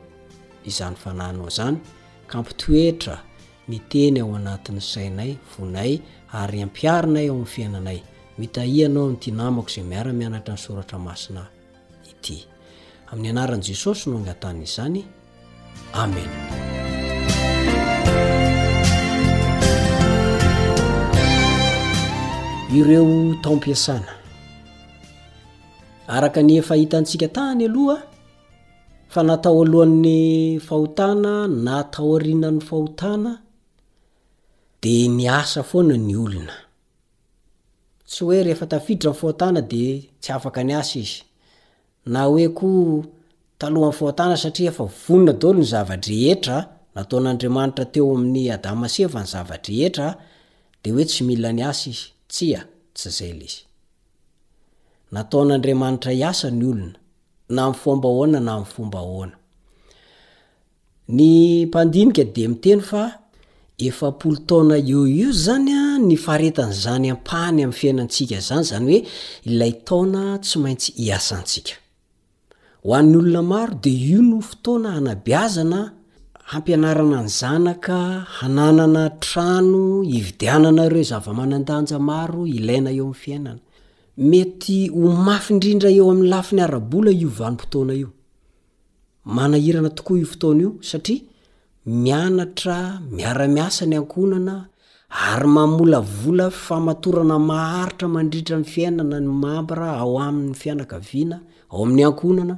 izany 0.65 0.95
fananao 0.95 1.49
zany 1.49 1.77
kampitoetra 2.27 3.17
miteny 3.67 4.19
ao 4.21 4.35
anatin'ny 4.35 4.81
sainay 4.81 5.35
vonay 5.57 5.99
ary 6.33 6.61
ampiarinay 6.61 7.27
ao 7.29 7.35
amin'ny 7.35 7.45
fiainanay 7.53 7.99
mitahianao 8.37 9.03
amin'nity 9.03 9.31
namako 9.31 9.69
zay 9.69 9.83
miara-mianatra 9.83 10.53
ny 10.53 10.57
soratra 10.61 10.99
masina 10.99 11.45
ity 12.11 12.45
amin'ny 13.11 13.29
anaran' 13.33 13.63
jesosy 13.63 14.09
no 14.09 14.17
angatany 14.17 14.63
izy 14.63 14.75
zany 14.75 15.01
amen 15.93 16.29
ireo 22.73 23.35
tao 23.43 23.55
mpiasana 23.55 24.11
araka 26.07 26.43
ny 26.43 26.57
efa 26.57 26.75
hitantsika 26.75 27.27
tany 27.27 27.65
aloha 27.65 28.10
fa 29.13 29.23
natao 29.23 29.61
alohan'ny 29.63 30.59
fahotana 30.67 31.33
natao 31.65 32.11
arinany 32.17 32.59
fahotana 32.67 33.31
de 34.81 34.95
ny 35.15 35.25
asa 35.39 35.61
foana 35.69 35.95
ny 36.07 36.15
olona 36.25 36.55
tsy 38.09 38.23
hoe 38.25 38.39
rehefa 38.45 38.65
tafiditra 38.71 39.11
nyfahotana 39.11 39.61
de 39.71 39.83
tsy 40.21 40.29
afaka 40.37 40.61
ny 40.67 40.73
asa 40.81 40.97
izy 41.03 41.17
na 42.13 42.19
oe 42.31 42.45
ko 42.59 42.69
talohan'nyfhotana 43.61 44.35
sariae 44.43 44.71
onnalony 45.13 45.63
zavrehea 45.71 46.57
nataoadramanitrateo 46.95 48.05
amin'ydmasny 48.15 49.07
zavrhedee 49.33 49.89
tsy 51.11 51.35
la 51.43 51.49
nyasa 51.59 51.85
iz 51.93 51.99
a 52.59 52.63
ty 52.97 53.19
alaiy 53.31 53.53
nataon'andriamanitra 55.15 56.11
iasa 56.23 56.47
ny 56.59 56.65
olona 56.71 57.00
na 57.51 57.69
mfomba 57.69 58.09
ahoana 58.09 58.39
na 58.47 58.53
mfomba 58.59 58.99
ahoana 58.99 59.35
ny 61.17 61.21
mpandinika 61.65 62.23
de 62.35 62.43
miteny 62.51 62.81
fa 62.89 63.03
efapolo 63.87 64.37
taona 64.49 64.75
eoo 64.91 65.05
io 65.19 65.29
zany 65.45 65.69
a 65.83 65.99
ny 66.07 66.15
faretan' 66.25 66.73
zany 66.83 67.07
ampahny 67.15 67.59
am'ny 67.65 67.73
fiainatsika 67.79 68.37
zany 68.47 68.63
zany 68.69 68.85
hoe 68.93 69.01
ilay 69.49 69.71
taona 69.87 70.21
tsy 70.43 70.55
maintsy 70.63 70.89
iasantsika 71.05 71.73
ho 72.83 72.89
an'ny 72.99 73.15
olona 73.19 73.41
maro 73.53 73.73
de 73.83 73.91
io 74.09 74.19
nofotoana 74.29 74.89
hanabiazana 74.95 75.79
hampianarana 76.51 77.19
ny 77.25 77.29
zanaka 77.39 77.97
hananana 78.37 79.03
trano 79.23 79.81
ividiananareo 80.17 81.03
zava-manandanja 81.11 81.97
maro 82.09 82.39
ilaina 82.57 82.89
eo 82.99 83.05
ami' 83.09 83.19
fiainana 83.23 83.61
mety 84.17 84.89
ho 84.91 85.09
mafyindrindra 85.15 85.89
eo 85.95 86.11
amin'ny 86.11 86.29
lafi 86.31 86.55
ny 86.55 86.61
arabola 86.63 87.11
io 87.11 87.29
vanimpotoana 87.29 87.93
io 87.95 88.09
manahirana 89.25 89.87
tokoa 89.95 90.19
io 90.19 90.25
fotoana 90.27 90.61
io 90.63 90.71
satria 90.81 91.21
mianatra 91.85 92.99
miaramiasa 93.11 93.85
ny 93.87 93.95
ankonana 93.97 94.67
ary 95.31 95.47
mamola 95.47 95.99
vola 96.03 96.49
famatorana 96.51 97.39
maharitra 97.39 98.07
mandritra 98.07 98.59
ny 98.59 98.65
fiainana 98.65 99.19
ny 99.23 99.27
mambra 99.29 99.87
ao 100.03 100.19
amin'ny 100.19 100.53
fianakaviana 100.59 101.37
ao 101.71 101.83
amin'ny 101.85 102.03
ankonana 102.03 102.55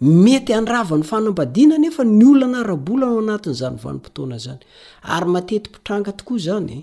mety 0.00 0.52
andrava 0.54 0.94
ny 0.98 1.02
fanambadiana 1.02 1.74
nefa 1.82 2.04
ny 2.04 2.22
olonana 2.24 2.60
arabola 2.62 3.04
ao 3.06 3.18
anatin' 3.18 3.54
zany 3.60 3.76
vanim-potoana 3.84 4.38
zany 4.44 4.62
ary 5.02 5.26
mateti 5.26 5.70
mpitranga 5.70 6.12
tokoa 6.12 6.38
zany 6.46 6.72
eh? 6.74 6.82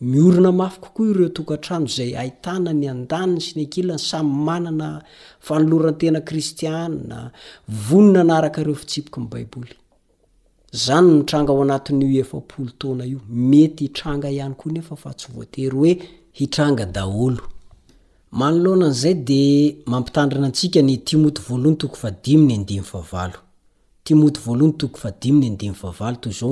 miorna 0.00 0.52
mafykokoa 0.52 1.12
re 1.12 1.28
tokantrano 1.28 1.86
zay 1.86 2.16
aitana 2.16 2.72
ny 2.74 2.88
andanyny 2.90 3.40
sinekilany 3.40 3.98
samy 3.98 4.34
manana 4.44 5.02
fanolorantena 5.40 6.20
kristianna 6.20 7.30
vonina 7.68 8.24
n 8.24 8.30
araka 8.30 8.64
reo 8.64 8.74
fitsipoka 8.74 9.20
nybaiboyzanymitranga 9.20 11.52
oanat'efoona 11.52 13.04
o 13.04 13.06
mety 13.30 13.84
iranga 13.86 14.28
anyoa 14.28 14.54
nefafatsy 14.66 15.28
oey 15.38 15.98
inayidinooyoonytoyao 16.34 18.92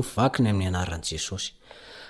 ivakny 0.02 0.48
amin'ny 0.48 0.66
anaranjesosy 0.68 1.50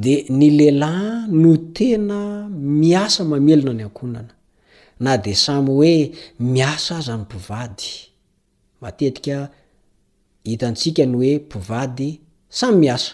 de 0.02 0.14
ny 0.38 0.50
lelahy 0.58 1.28
no 1.40 1.56
tena 1.76 2.18
miasa 2.82 3.20
mamelona 3.24 3.72
ny 3.78 3.82
ankonana 3.84 4.32
na 5.00 5.16
de 5.24 5.34
samy 5.44 5.70
hoe 5.76 5.94
miasa 6.38 6.96
aza 6.98 7.14
ny 7.16 7.22
mpivady 7.22 7.88
matetika 8.80 9.36
hitantsika 10.44 11.02
ny 11.06 11.16
hoe 11.18 11.32
mpivady 11.38 12.10
samy 12.58 12.76
miasa 12.80 13.12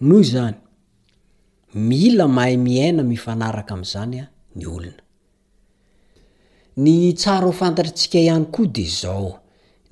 noho 0.00 0.22
zany 0.22 0.56
mila 1.74 2.28
mahay 2.28 2.56
miaina 2.56 3.02
mifanaraka 3.02 3.74
am'zanya 3.76 4.28
ny 4.56 4.66
olona 4.74 5.02
ny 6.82 7.12
tsara 7.14 7.52
fantatrantsika 7.60 8.18
ihany 8.20 8.44
koa 8.52 8.66
de 8.66 8.84
zao 8.84 9.40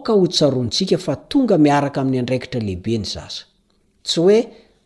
ka 0.04 0.12
hotsarontsika 0.12 0.96
fa 0.98 1.16
tonga 1.16 1.58
miaraka 1.58 2.00
amin'ny 2.00 2.18
andraikitra 2.18 2.60
lehibe 2.60 2.98
ny 2.98 3.04
zasa 3.14 3.42
tsy 4.04 4.20
oe 4.20 4.50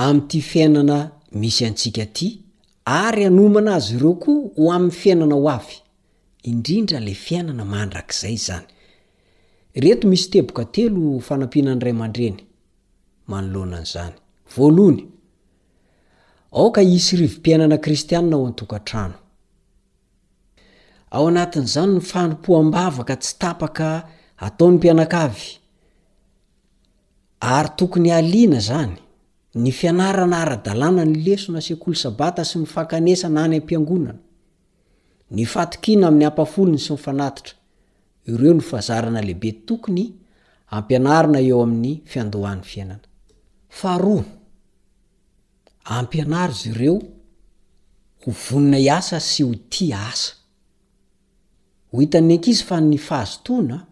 ami'nity 0.00 0.40
fiainana 0.50 0.98
misy 1.40 1.62
antsika 1.68 2.04
ty 2.16 2.26
ary 3.02 3.22
anomana 3.30 3.70
azy 3.78 3.92
ireo 3.96 4.14
koa 4.22 4.38
ho 4.56 4.64
amin'ny 4.76 4.94
fiainana 5.00 5.34
ho 5.38 5.46
avy 5.56 5.74
indrindra 6.50 6.98
le 7.06 7.14
fiainana 7.24 7.64
mandrakizay 7.72 8.36
zany 8.46 8.66
reto 9.82 10.04
misy 10.12 10.26
teboka 10.32 10.64
telo 10.74 11.02
fanampina 11.26 11.70
anray 11.74 11.94
man-dreny 12.00 12.38
manoonzanya 13.30 15.02
aoka 16.58 16.80
isy 16.96 17.14
rivi 17.20 17.34
m-piainana 17.38 17.76
kristianna 17.84 18.36
ao 18.36 18.46
antokantrano 18.50 19.16
ao 21.16 21.24
anatin'zany 21.30 21.90
nyfaimpoambavaka 21.96 23.14
tsy 23.22 23.32
tapaka 23.42 23.88
ataon'ny 24.46 24.76
mpianakavy 24.78 25.46
ary 27.56 27.70
tokony 27.78 28.08
aliana 28.18 28.60
zany 28.70 28.94
ny 29.54 29.72
fianarana 29.72 30.38
ara-dalàna 30.44 31.04
ny 31.04 31.16
leso 31.24 31.52
na 31.52 31.60
sekolo 31.60 31.96
sabata 31.96 32.44
sy 32.44 32.58
mifakanesana 32.58 33.44
any 33.44 33.56
am-piangonana 33.60 34.20
ny 35.30 35.44
fatokiana 35.52 36.08
amin'ny 36.08 36.24
ampafolony 36.28 36.78
sy 36.80 36.92
mifanatitra 36.92 37.54
ireo 38.28 38.52
ny 38.54 38.60
fazarana 38.70 39.20
lehibe 39.22 39.50
tokony 39.66 40.04
ampianarina 40.70 41.40
eo 41.48 41.62
amin'ny 41.62 42.02
fiandohan'ny 42.10 42.62
fiainana 42.70 43.06
faharo 43.78 44.16
ampianary 45.98 46.52
zy 46.60 46.70
ireo 46.74 46.96
hovonona 48.26 48.76
hiasa 48.76 49.20
sy 49.20 49.42
ho 49.44 49.54
ti 49.70 49.92
asa 49.92 50.34
ho 51.90 52.00
hitany 52.00 52.34
enka 52.34 52.50
izy 52.52 52.64
fa 52.68 52.80
ny 52.80 52.98
fahazotoana 53.08 53.87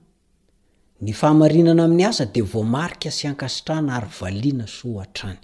ny 1.01 1.13
famarinana 1.13 1.85
amin'ny 1.85 2.07
asa 2.09 2.25
de 2.35 2.41
vomarika 2.55 3.11
sy 3.13 3.27
ankasitrana 3.29 3.91
ary 3.99 4.09
valiana 4.21 4.65
soatraany 4.79 5.37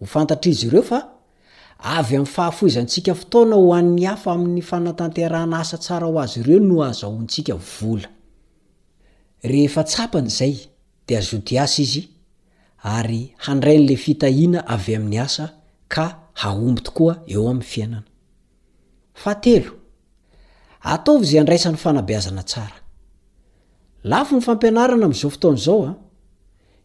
hofantatra 0.00 0.48
izy 0.54 0.66
ireo 0.68 0.82
fa 0.90 1.00
avy 1.96 2.16
am'ny 2.18 2.28
fahafoizantsika 2.36 3.14
fotaona 3.20 3.58
hoan'ny 3.64 4.06
hafa 4.08 4.30
amin'ny 4.36 4.62
fanatanterana 4.70 5.56
asa 5.64 5.76
tsara 5.84 6.06
ho 6.10 6.14
azy 6.24 6.38
ireo 6.42 6.60
no 6.68 6.76
azahontsika 6.88 7.52
ay 10.48 10.56
d 11.06 11.16
azoia 11.18 11.64
i 11.84 12.02
ay 13.04 13.20
andran'la 13.50 13.96
fitahina 14.04 14.58
ay 14.64 14.96
amin'ny 14.96 15.20
asay 15.20 15.52
anaaa 21.40 22.82
lafo 24.10 24.34
ny 24.36 24.40
fampianarana 24.46 25.04
am'zao 25.08 25.30
fotaona 25.30 25.56
zao 25.66 25.82
a 25.86 25.88
ah. 25.90 25.94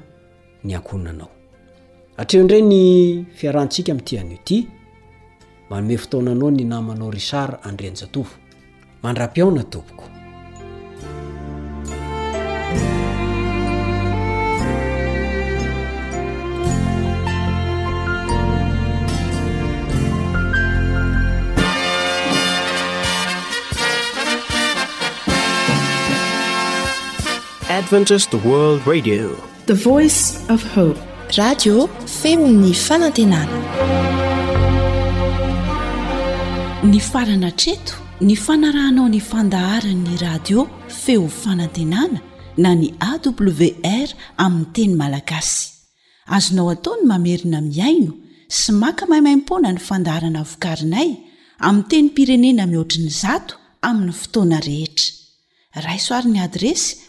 ny 0.66 0.72
ankoninanao 0.78 1.30
atreo 2.20 2.42
indrey 2.44 2.62
ny 2.72 2.82
fiarahantsika 3.38 3.90
ami'tyan'ioty 3.94 4.58
manome 5.70 5.96
fotaonanao 6.02 6.50
ny 6.56 6.64
namanao 6.72 7.10
rysara 7.18 7.56
andreanjatovo 7.68 8.32
mandra-piaona 9.04 9.64
topoko 9.74 10.06
ny 27.80 27.84
farana 37.00 37.52
treto 37.56 37.98
ny 38.20 38.36
fanarahnao 38.36 39.08
ny 39.08 39.22
fandaharanyny 39.30 40.20
radio 40.22 40.66
feo 40.90 41.28
fanantenana 41.30 42.20
na 42.58 42.76
ny 42.76 42.92
awr 43.00 44.10
aminny 44.38 44.74
teny 44.76 44.94
malagasy 45.00 45.72
azonao 46.36 46.70
ataony 46.76 47.06
mamerina 47.08 47.62
miaino 47.62 48.14
sy 48.48 48.72
maka 48.76 49.06
maimaimpona 49.08 49.72
ny 49.72 49.80
fandaharana 49.88 50.44
vokarinay 50.44 51.10
ami 51.68 51.84
teny 51.88 52.10
pirenena 52.16 52.68
mihoatriny 52.68 53.10
zato 53.22 53.54
amin'ny 53.88 54.12
fotoana 54.22 54.60
rehetra 54.68 55.16
raisoarin'ny 55.88 56.40
adresy 56.44 57.09